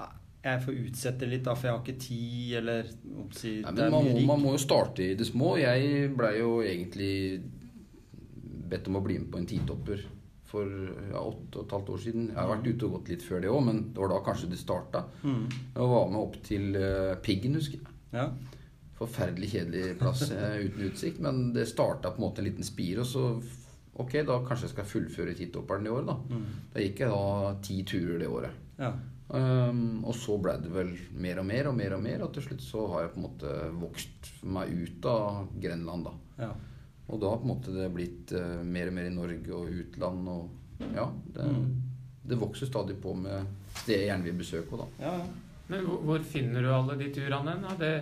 ah, 0.00 0.12
jeg 0.46 0.62
får 0.64 0.78
utsette 0.86 1.28
litt, 1.28 1.42
da, 1.46 1.54
for 1.58 1.68
jeg 1.68 1.74
har 1.76 1.82
ikke 1.82 2.02
tid, 2.06 2.54
eller 2.62 2.90
oppsi, 3.26 3.52
Nei, 3.66 3.74
det 3.78 3.88
man, 3.92 4.06
må- 4.08 4.22
man 4.32 4.42
må 4.46 4.54
jo 4.56 4.62
starte 4.62 5.04
i 5.10 5.16
det 5.18 5.26
små. 5.28 5.56
Jeg 5.60 6.08
blei 6.16 6.32
jo 6.38 6.54
egentlig 6.62 7.12
bedt 8.72 8.90
om 8.90 8.98
å 8.98 9.04
bli 9.04 9.20
med 9.20 9.30
på 9.32 9.40
en 9.40 9.48
titopper 9.48 10.02
for 10.52 10.68
ja, 11.12 11.20
åtte 11.20 11.60
og 11.60 11.64
et 11.64 11.74
halvt 11.76 11.92
år 11.94 12.00
siden. 12.02 12.26
Jeg 12.32 12.38
har 12.38 12.50
vært 12.50 12.66
ute 12.68 12.88
og 12.88 12.96
gått 12.98 13.12
litt 13.14 13.24
før 13.24 13.44
det 13.44 13.52
òg, 13.52 13.62
men 13.68 13.78
det 13.92 14.02
var 14.02 14.12
da 14.12 14.18
kanskje 14.26 14.50
det 14.52 14.60
starta. 14.60 15.06
Mm. 15.24 15.46
Jeg 15.48 15.92
var 15.94 16.10
med 16.12 16.20
opp 16.20 16.36
til 16.44 16.76
uh, 16.76 17.14
Piggen, 17.24 17.56
husker 17.56 17.80
jeg. 17.80 17.94
Ja. 18.12 18.26
Forferdelig 18.98 19.48
kjedelig 19.54 19.94
plass 19.98 20.26
eh, 20.30 20.58
uten 20.66 20.84
utsikt, 20.86 21.22
men 21.24 21.48
det 21.56 21.64
starta 21.70 22.12
på 22.12 22.20
en 22.20 22.26
måte 22.26 22.42
en 22.42 22.46
liten 22.50 22.66
spir, 22.66 23.00
og 23.02 23.08
så 23.08 23.26
Ok, 24.00 24.14
da 24.24 24.38
kanskje 24.40 24.64
jeg 24.64 24.72
skal 24.72 24.86
fullføre 24.88 25.32
titopperen 25.36 25.84
i 25.84 25.90
år, 25.92 26.06
da. 26.08 26.14
Mm. 26.32 26.44
Da 26.72 26.80
gikk 26.80 27.02
jeg 27.02 27.10
da 27.12 27.50
ti 27.60 27.74
turer 27.84 28.22
det 28.22 28.30
året. 28.32 28.62
ja. 28.80 28.94
Um, 29.32 30.02
og 30.04 30.12
så 30.12 30.34
ble 30.44 30.52
det 30.60 30.68
vel 30.68 30.90
mer 31.16 31.38
og 31.40 31.46
mer 31.48 31.70
og 31.70 31.76
mer 31.76 31.94
og 31.96 32.02
mer, 32.04 32.24
og 32.24 32.34
til 32.34 32.44
slutt 32.44 32.64
så 32.64 32.82
har 32.92 33.06
jeg 33.06 33.12
på 33.14 33.20
en 33.20 33.24
måte 33.24 33.52
vokst 33.80 34.28
meg 34.44 34.74
ut 34.76 35.06
av 35.08 35.54
Grenland, 35.62 36.04
da. 36.04 36.12
ja. 36.42 36.50
Og 37.10 37.20
da 37.20 37.32
på 37.36 37.42
en 37.46 37.50
måte 37.50 37.74
det 37.74 37.88
blitt 37.94 38.32
uh, 38.38 38.60
mer 38.64 38.88
og 38.92 38.96
mer 38.98 39.08
i 39.10 39.14
Norge 39.14 39.54
og 39.58 39.70
utland 39.82 40.28
og 40.28 40.58
Ja. 40.94 41.06
Det, 41.34 41.46
det 42.26 42.38
vokser 42.40 42.66
stadig 42.66 42.96
på 43.02 43.12
med 43.18 43.46
steder 43.82 44.00
jeg 44.00 44.08
gjerne 44.08 44.26
vil 44.28 44.38
besøke 44.40 44.74
òg, 44.76 44.80
da. 44.82 45.04
Ja, 45.04 45.12
ja. 45.20 45.26
Men 45.72 45.84
hvor, 45.86 46.00
hvor 46.06 46.24
finner 46.26 46.62
du 46.64 46.68
alle 46.74 46.96
de 46.98 47.08
turene 47.14 47.54
hen? 47.54 47.78
Det, 47.80 47.92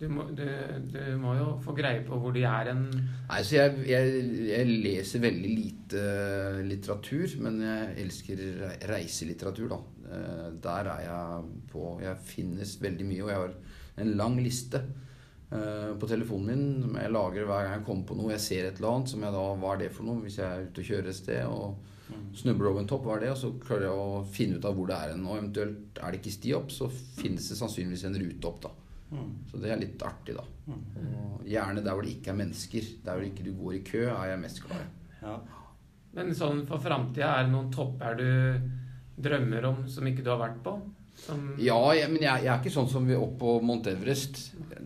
du, 0.00 0.06
må, 0.12 0.24
du, 0.36 0.44
du 0.92 0.98
må 1.18 1.34
jo 1.38 1.46
få 1.64 1.74
greie 1.78 2.02
på 2.06 2.18
hvor 2.20 2.34
de 2.34 2.42
er 2.46 2.70
hen. 2.72 2.82
Nei, 3.28 3.38
så 3.46 3.56
jeg, 3.56 3.78
jeg, 3.88 4.20
jeg 4.50 4.68
leser 4.84 5.22
veldig 5.24 5.52
lite 5.54 6.02
litteratur, 6.68 7.36
men 7.46 7.60
jeg 7.64 7.94
elsker 8.04 8.42
reiselitteratur, 8.90 9.72
da. 9.72 9.80
Eh, 10.08 10.46
Der 10.68 10.90
er 10.94 11.02
jeg 11.06 11.42
på 11.72 11.98
Jeg 12.02 12.16
finnes 12.28 12.76
veldig 12.82 13.06
mye, 13.08 13.22
og 13.24 13.30
jeg 13.32 13.42
har 13.42 13.56
en 14.04 14.14
lang 14.20 14.38
liste 14.42 14.82
eh, 14.82 15.07
på 15.48 16.08
telefonen 16.10 16.48
min 16.50 16.82
som 16.82 16.96
jeg 17.00 17.12
lager 17.14 17.46
hver 17.48 17.62
gang 17.64 17.78
jeg 17.78 17.84
kommer 17.86 18.08
på 18.08 18.16
noe. 18.18 18.32
Jeg 18.34 18.44
ser 18.44 18.66
et 18.68 18.80
eller 18.80 18.98
annet 18.98 19.12
som 19.14 19.22
jeg 19.24 19.32
da 19.32 19.44
Hva 19.62 19.70
er 19.72 19.78
det 19.80 19.92
for 19.94 20.08
noe? 20.08 20.20
Hvis 20.24 20.36
jeg 20.40 20.48
er 20.48 20.66
ute 20.66 20.82
og 20.82 20.90
kjører 20.90 21.08
et 21.08 21.16
sted 21.16 21.46
og 21.48 21.94
snubler 22.36 22.70
over 22.70 22.82
en 22.82 22.90
topp, 22.90 23.06
hva 23.06 23.16
er 23.16 23.24
det? 23.26 23.30
Og 23.32 23.40
så 23.40 23.52
klarer 23.62 23.88
jeg 23.88 24.02
å 24.02 24.24
finne 24.32 24.58
ut 24.58 24.68
av 24.68 24.76
hvor 24.76 24.90
det 24.90 24.98
er 24.98 25.14
hen. 25.14 25.24
Og 25.28 25.38
eventuelt 25.38 26.02
er 26.02 26.12
det 26.12 26.20
ikke 26.20 26.34
sti 26.36 26.54
opp, 26.58 26.72
så 26.74 26.88
finnes 26.90 27.48
det 27.48 27.58
sannsynligvis 27.60 28.04
en 28.08 28.20
rute 28.20 28.50
opp, 28.50 28.60
da. 28.66 28.74
Mm. 29.08 29.30
Så 29.48 29.60
det 29.62 29.70
er 29.72 29.80
litt 29.80 30.04
artig, 30.04 30.36
da. 30.36 30.44
Og 30.68 31.46
gjerne 31.48 31.84
der 31.84 31.96
hvor 31.96 32.04
det 32.04 32.16
ikke 32.16 32.34
er 32.34 32.40
mennesker. 32.42 32.90
Der 33.06 33.16
hvor 33.16 33.28
ikke 33.28 33.46
du 33.46 33.54
går 33.56 33.78
i 33.78 33.84
kø, 33.86 34.02
er 34.12 34.34
jeg 34.34 34.42
mest 34.44 34.62
glad 34.66 34.84
i. 34.84 34.90
ja. 35.22 35.38
Men 36.16 36.32
sånn 36.34 36.62
for 36.66 36.80
framtida, 36.82 37.34
er 37.36 37.46
det 37.46 37.52
noen 37.52 37.68
topper 37.70 38.16
du 38.18 38.30
drømmer 39.22 39.66
om 39.68 39.82
som 39.90 40.06
ikke 40.08 40.24
du 40.24 40.30
har 40.32 40.40
vært 40.40 40.62
på? 40.64 40.72
Som, 41.18 41.42
Ja, 41.60 41.76
jeg, 41.98 42.08
men 42.12 42.22
jeg, 42.22 42.44
jeg 42.46 42.52
er 42.52 42.62
ikke 42.62 42.72
sånn 42.72 42.88
som 42.90 43.06
vi 43.06 43.16
opp 43.18 43.36
på 43.40 43.58
Mount 43.66 43.90
Everest. 43.90 44.40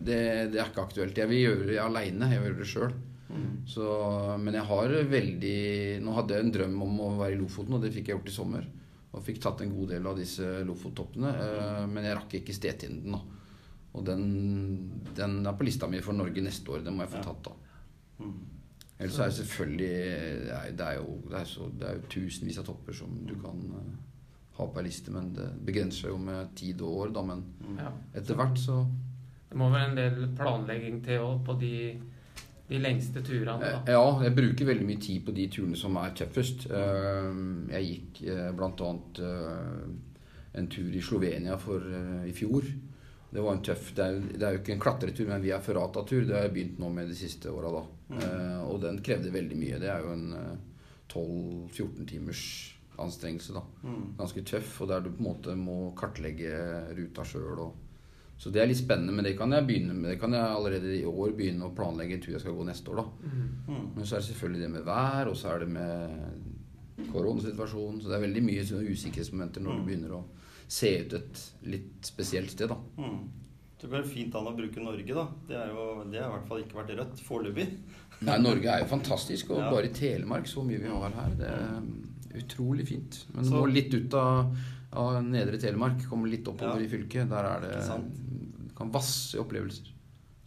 Det, 0.05 0.19
det 0.53 0.59
er 0.61 0.69
ikke 0.69 0.85
aktuelt. 0.85 1.17
Jeg 1.17 1.29
vil 1.31 1.43
gjøre 1.43 1.67
det 1.71 1.79
aleine. 1.81 2.29
Jeg 2.31 2.41
vil 2.43 2.51
gjøre 2.51 2.61
det 2.63 2.71
sjøl. 2.73 2.95
Mm. 3.33 3.65
men 4.43 4.53
jeg 4.53 4.65
har 4.69 4.91
veldig 5.09 6.01
Nå 6.05 6.11
hadde 6.13 6.35
jeg 6.35 6.43
en 6.45 6.51
drøm 6.53 6.81
om 6.85 6.99
å 7.01 7.07
være 7.17 7.33
i 7.33 7.39
Lofoten, 7.39 7.73
og 7.73 7.81
det 7.81 7.89
fikk 7.95 8.11
jeg 8.11 8.17
gjort 8.19 8.29
i 8.29 8.35
sommer. 8.35 8.67
Og 9.13 9.23
fikk 9.25 9.39
tatt 9.41 9.61
en 9.63 9.73
god 9.73 9.89
del 9.93 10.07
av 10.09 10.17
disse 10.17 10.45
Lofottoppene. 10.67 11.31
eh, 11.31 11.85
Men 11.89 12.05
jeg 12.05 12.17
rakk 12.17 12.35
ikke 12.39 12.53
Stetinden, 12.53 13.15
da. 13.15 13.21
Og 13.93 14.05
den, 14.05 14.23
den 15.13 15.45
er 15.45 15.53
på 15.57 15.65
lista 15.67 15.87
mi 15.87 16.01
for 16.01 16.17
Norge 16.17 16.41
neste 16.41 16.73
år. 16.73 16.81
Den 16.85 16.97
må 16.97 17.05
jeg 17.05 17.13
få 17.13 17.21
tatt, 17.25 17.49
da. 17.49 17.53
Mm. 18.23 18.39
Ellers 19.03 19.19
er 19.19 19.29
det 19.29 19.37
selvfølgelig 19.37 19.91
det 20.77 20.85
er, 20.87 20.97
jo 20.99 21.15
det 21.29 21.37
er, 21.39 21.47
så, 21.49 21.67
det 21.77 21.87
er 21.89 21.95
jo 21.97 22.09
tusenvis 22.13 22.59
av 22.61 22.67
topper 22.69 22.95
som 22.97 23.13
du 23.27 23.33
kan 23.41 23.61
eh, 23.79 23.93
ha 24.57 24.67
på 24.69 24.81
ei 24.81 24.85
liste, 24.85 25.13
men 25.13 25.31
det 25.33 25.47
begrenser 25.65 26.11
jo 26.11 26.19
med 26.21 26.53
tid 26.57 26.81
og 26.85 26.99
år, 27.03 27.13
da. 27.17 27.23
Men 27.25 27.41
etter 28.13 28.37
hvert 28.37 28.57
så 28.61 28.83
Det 29.53 29.59
må 29.61 29.67
være 29.69 29.89
en 29.91 29.97
del 29.99 30.15
planlegging 30.33 30.95
til 31.05 31.21
òg 31.21 31.43
på 31.45 31.53
de, 31.61 31.73
de 32.71 32.79
lengste 32.81 33.21
turene. 33.21 33.59
Eh, 33.61 33.75
da. 33.85 33.93
Ja, 33.93 34.07
jeg 34.25 34.33
bruker 34.33 34.65
veldig 34.71 34.87
mye 34.87 35.01
tid 35.03 35.21
på 35.27 35.35
de 35.37 35.45
turene 35.53 35.77
som 35.77 35.99
er 36.01 36.15
tøffest. 36.17 36.65
Eh, 36.73 37.29
Jeg 37.75 37.85
gikk 37.91 38.23
bl.a. 38.57 38.89
eh, 39.27 39.83
en 40.57 40.69
tur 40.73 40.89
i 40.97 41.01
Slovenia 41.05 41.59
for, 41.61 41.85
eh, 41.85 42.25
i 42.31 42.33
fjor. 42.33 42.65
Det 43.33 43.41
var 43.41 43.55
en 43.55 43.63
tøff 43.65 43.87
Det 43.97 44.03
er, 44.05 44.17
det 44.37 44.43
er 44.45 44.51
jo 44.57 44.59
ikke 44.63 44.73
en 44.75 44.81
klatretur, 44.81 45.29
men 45.29 45.41
via 45.45 45.59
Ferrata-tur. 45.61 46.25
Det 46.25 46.35
har 46.35 46.43
jeg 46.47 46.53
begynt 46.57 46.81
nå 46.81 46.89
med 46.93 47.07
de 47.09 47.15
siste 47.17 47.49
åra, 47.53 47.71
da. 47.73 47.85
Mm. 48.13 48.59
Og 48.69 48.81
den 48.81 48.99
krevde 49.05 49.31
veldig 49.33 49.57
mye. 49.57 49.79
Det 49.81 49.89
er 49.89 50.01
jo 50.05 50.11
en 50.13 50.27
eh, 50.37 50.57
12-14 51.13 52.05
timers 52.09 52.43
anstrengelse, 53.01 53.53
da. 53.53 53.63
Mm. 53.85 54.03
Ganske 54.19 54.43
tøff, 54.45 54.75
og 54.81 54.89
der 54.89 55.01
du 55.05 55.09
på 55.13 55.21
en 55.23 55.29
måte 55.29 55.55
må 55.57 55.77
kartlegge 55.97 56.53
ruta 56.97 57.25
sjøl. 57.25 57.63
Så 58.43 58.51
det 58.51 58.59
er 58.59 58.67
litt 58.67 58.81
spennende, 58.81 59.13
men 59.15 59.23
det 59.23 59.37
kan 59.39 59.53
jeg 59.55 59.63
begynne 59.69 59.93
med. 59.95 60.09
Det 60.11 60.19
kan 60.19 60.33
jeg 60.35 60.43
allerede 60.43 60.89
i 60.97 61.05
år 61.07 61.31
begynne 61.37 61.63
å 61.69 61.73
planlegge 61.75 62.17
en 62.17 62.23
tur 62.25 62.33
jeg 62.33 62.41
skal 62.43 62.57
gå 62.57 62.65
neste 62.67 62.91
år, 62.91 62.97
da. 62.99 63.05
Mm. 63.23 63.43
Mm. 63.69 63.85
Men 63.95 64.03
så 64.09 64.17
er 64.17 64.19
det 64.19 64.27
selvfølgelig 64.33 64.61
det 64.65 64.71
med 64.73 64.83
vær, 64.89 65.29
og 65.31 65.37
så 65.39 65.53
er 65.53 65.59
det 65.63 65.69
med 65.69 67.05
koronasituasjonen. 67.13 68.01
Så 68.03 68.09
det 68.11 68.17
er 68.17 68.25
veldig 68.27 68.43
mye 68.43 68.65
usikkerhetsmomenter 68.91 69.63
når 69.63 69.71
Mm. 69.73 69.79
du 69.79 69.87
begynner 69.87 70.11
å 70.17 70.23
se 70.67 70.91
ut 71.05 71.13
et 71.13 71.41
litt 71.63 72.01
spesielt 72.03 72.49
sted, 72.51 72.67
da. 72.69 72.77
Mm. 72.97 73.29
Det 73.79 73.89
går 73.89 74.03
fint 74.07 74.35
an 74.35 74.45
å 74.47 74.55
bruke 74.55 74.79
Norge, 74.83 75.13
da. 75.13 75.27
Det, 75.47 75.55
er 75.55 75.67
jo, 75.69 76.03
det 76.09 76.21
har 76.21 76.29
i 76.29 76.33
hvert 76.37 76.47
fall 76.47 76.61
ikke 76.63 76.77
vært 76.83 76.93
rødt 76.99 77.23
foreløpig. 77.27 77.67
Nei, 78.27 78.37
Norge 78.39 78.65
er 78.71 78.79
jo 78.79 78.85
fantastisk, 78.91 79.49
og 79.51 79.57
Ja. 79.59 79.69
bare 79.71 79.85
i 79.89 79.93
Telemark, 79.93 80.45
så 80.47 80.63
mye 80.63 80.79
vi 80.79 80.87
har 80.87 81.09
her, 81.11 81.35
det 81.35 81.47
er 81.47 82.39
utrolig 82.43 82.87
fint. 82.87 83.25
Men 83.33 83.43
Så- 83.45 83.51
nå 83.53 83.65
litt 83.73 83.93
ut 83.93 84.13
av, 84.13 84.55
av 84.93 85.23
nedre 85.23 85.57
Telemark, 85.59 86.07
kommer 86.09 86.27
litt 86.29 86.45
oppover 86.47 86.79
Ja. 86.79 86.85
i 86.85 86.87
fylket. 86.87 87.27
Der 87.29 87.43
er 87.43 87.59
det 87.61 87.83
kan 88.83 88.93
vasse 88.93 89.41
opplevelser. 89.41 89.89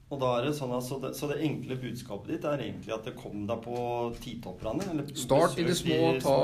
Og 0.07 0.21
da 0.23 0.37
er 0.39 0.45
det 0.47 0.53
sånn 0.55 0.71
altså, 0.71 1.01
det, 1.03 1.17
Så 1.19 1.27
det 1.27 1.41
enkle 1.43 1.79
budskapet 1.83 2.37
ditt 2.37 2.45
er 2.47 2.61
egentlig 2.63 2.95
at 2.95 3.09
det 3.09 3.17
kom 3.19 3.43
deg 3.49 3.63
på 3.65 3.79
titopperne? 4.23 5.03
Start 5.19 5.59
i 5.59 5.65
det 5.67 5.75
små, 5.81 5.97
de 6.15 6.21
ta 6.23 6.37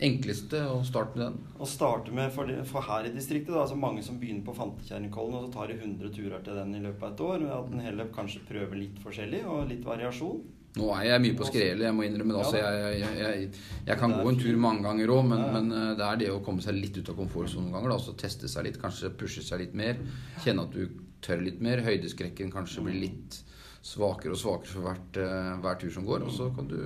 enkleste, 0.00 0.62
og 0.72 0.82
start 0.88 1.14
med 1.14 1.26
den. 1.26 1.34
Og 1.60 1.68
starte 1.68 2.14
med, 2.16 2.30
for, 2.34 2.48
de, 2.48 2.62
for 2.66 2.84
her 2.88 3.06
i 3.06 3.12
distriktet, 3.14 3.52
da, 3.52 3.66
altså 3.66 3.76
mange 3.78 4.02
som 4.02 4.16
begynner 4.20 4.46
på 4.46 4.54
Fantekjerringkollen, 4.56 5.36
og 5.36 5.46
så 5.46 5.52
tar 5.58 5.70
de 5.70 5.76
100 5.76 6.14
turer 6.16 6.40
til 6.46 6.56
den 6.56 6.72
i 6.78 6.80
løpet 6.86 7.04
av 7.04 7.12
et 7.12 7.24
år. 7.26 7.44
At 7.58 7.74
en 7.74 7.84
heller 7.84 8.08
kanskje 8.14 8.42
prøver 8.48 8.80
litt 8.80 8.96
forskjellig, 9.04 9.44
og 9.44 9.68
litt 9.70 9.84
variasjon. 9.86 10.40
Nå 10.78 10.86
er 10.94 11.04
jeg 11.08 11.22
mye 11.24 11.34
på 11.34 11.46
skrelet, 11.48 11.82
jeg 11.82 11.94
må 11.96 12.04
innrømme 12.06 12.34
det. 12.36 12.42
Altså, 12.44 12.58
jeg, 12.60 12.98
jeg, 13.00 13.14
jeg, 13.18 13.62
jeg 13.88 13.98
kan 13.98 14.12
gå 14.14 14.26
en 14.30 14.38
tur 14.38 14.58
mange 14.62 14.84
ganger 14.86 15.10
òg, 15.10 15.24
men, 15.26 15.40
men 15.56 15.72
eh, 15.74 15.92
det 15.98 16.04
er 16.06 16.20
det 16.20 16.28
å 16.30 16.42
komme 16.46 16.62
seg 16.62 16.76
litt 16.78 17.00
ut 17.00 17.10
av 17.10 17.16
komfortsonen 17.18 17.66
noen 17.66 17.74
ganger. 17.80 17.90
Da, 17.90 17.96
Altså, 17.98 18.14
teste 18.20 18.50
seg 18.52 18.68
litt, 18.68 18.78
kanskje 18.82 19.10
pushe 19.18 19.42
seg 19.42 19.64
litt 19.64 19.74
mer. 19.74 19.98
Kjenne 20.44 20.68
at 20.68 20.76
du 20.76 20.84
tør 21.26 21.42
litt 21.42 21.58
mer. 21.64 21.82
Høydeskrekken 21.82 22.52
kanskje 22.54 22.84
blir 22.86 23.00
litt 23.02 23.40
svakere 23.82 24.36
og 24.36 24.38
svakere 24.38 24.76
for 24.76 24.86
hvert, 24.86 25.18
eh, 25.24 25.50
hver 25.64 25.80
tur 25.82 25.90
som 25.96 26.06
går. 26.06 26.28
Og 26.28 26.32
så 26.38 26.46
kan 26.54 26.70
du 26.70 26.78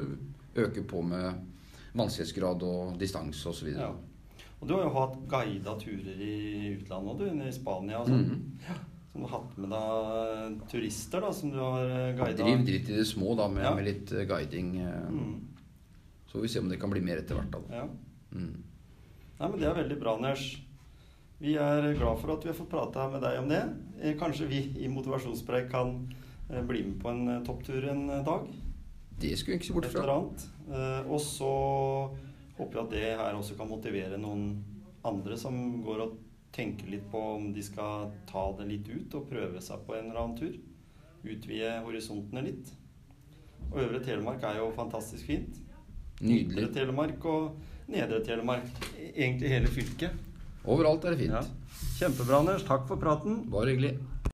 øke 0.64 0.86
på 0.88 1.02
med 1.04 1.44
vanskelighetsgrad 1.94 2.64
og 2.64 2.96
distanse 2.98 3.52
osv. 3.52 3.68
Ja. 3.76 3.92
Og 4.60 4.68
du 4.70 4.74
har 4.78 4.86
jo 4.86 4.94
hatt 4.96 5.20
guida 5.28 5.76
turer 5.76 6.24
i 6.24 6.34
utlandet, 6.78 7.20
du, 7.20 7.44
i 7.44 7.52
Spania 7.52 8.00
og 8.00 8.08
sånn. 8.08 8.24
Mhm. 8.32 8.90
Som 9.14 9.22
du 9.22 9.28
har 9.30 9.38
hatt 9.38 9.58
med 9.62 9.70
deg 9.70 10.54
turister, 10.72 11.20
da, 11.22 11.28
som 11.32 11.52
du 11.54 11.60
har 11.62 11.84
eh, 11.86 12.16
guida. 12.18 12.42
Driv 12.42 12.64
dritt 12.66 12.88
i 12.90 12.96
det 12.98 13.04
små 13.06 13.36
da, 13.38 13.46
med, 13.46 13.62
Ja. 13.62 13.70
med 13.78 13.86
litt 13.86 14.10
eh, 14.10 14.24
guiding. 14.26 14.72
eh. 14.82 15.04
Mm. 15.06 15.36
Så 16.26 16.32
får 16.40 16.42
vi 16.42 16.48
se 16.50 16.58
om 16.58 16.68
det 16.68 16.80
kan 16.82 16.90
bli 16.90 17.00
mer 17.00 17.20
etter 17.22 17.38
hvert. 17.38 17.52
da. 17.54 17.60
Ja. 17.70 17.84
Mm. 18.34 18.56
Nei, 19.38 19.48
men 19.48 19.54
Det 19.60 19.68
er 19.70 19.78
veldig 19.78 20.00
bra, 20.00 20.16
Ners. 20.18 20.58
Vi 21.38 21.54
er 21.54 21.94
glad 21.94 22.18
for 22.18 22.32
at 22.34 22.42
vi 22.42 22.50
har 22.50 22.58
fått 22.58 22.70
prata 22.74 23.06
med 23.12 23.22
deg 23.22 23.38
om 23.38 23.48
det. 23.48 23.62
Kanskje 24.18 24.48
vi 24.50 24.60
i 24.82 24.88
Motivasjonspreik 24.90 25.70
kan 25.70 25.94
bli 26.66 26.82
med 26.82 26.98
på 27.02 27.10
en 27.14 27.44
topptur 27.46 27.86
en 27.90 28.06
dag? 28.26 28.48
Det 29.20 29.36
skulle 29.38 29.54
jeg 29.54 29.62
ikke 29.62 29.70
se 29.70 29.78
bort 29.78 29.86
fra. 29.94 30.18
og 31.06 31.20
så 31.20 31.52
håper 32.58 32.72
vi 32.72 32.80
at 32.82 32.90
det 32.90 33.16
her 33.18 33.34
også 33.38 33.56
kan 33.56 33.68
motivere 33.70 34.18
noen 34.18 34.64
andre 35.04 35.36
som 35.36 35.82
går 35.84 36.00
og 36.02 36.16
tenker 36.54 36.90
litt 36.90 37.06
på 37.10 37.20
om 37.34 37.50
de 37.54 37.62
skal 37.64 38.12
ta 38.30 38.44
det 38.58 38.68
litt 38.68 38.88
ut 38.88 39.16
og 39.18 39.28
prøve 39.30 39.62
seg 39.64 39.82
på 39.86 39.96
en 39.96 40.10
eller 40.10 40.22
annen 40.22 40.38
tur. 40.38 40.54
Utvide 41.24 41.78
horisontene 41.86 42.44
litt. 42.46 42.72
Og 43.72 43.80
Øvre 43.82 44.02
Telemark 44.04 44.44
er 44.46 44.60
jo 44.60 44.70
fantastisk 44.76 45.26
fint. 45.26 45.60
Nydelig. 46.20 46.54
Nydre 46.54 46.72
Telemark 46.76 47.26
og 47.26 47.90
Nedre 47.90 48.20
Telemark. 48.24 48.68
Egentlig 49.00 49.50
hele 49.50 49.72
fylket. 49.72 50.14
Overalt 50.64 51.04
er 51.04 51.16
det 51.16 51.24
fint. 51.24 51.34
Ja. 51.34 51.42
Kjempebra, 51.98 52.42
Anders. 52.44 52.64
Takk 52.68 52.86
for 52.88 53.00
praten. 53.00 53.42
Bare 53.52 53.74
hyggelig. 53.74 53.96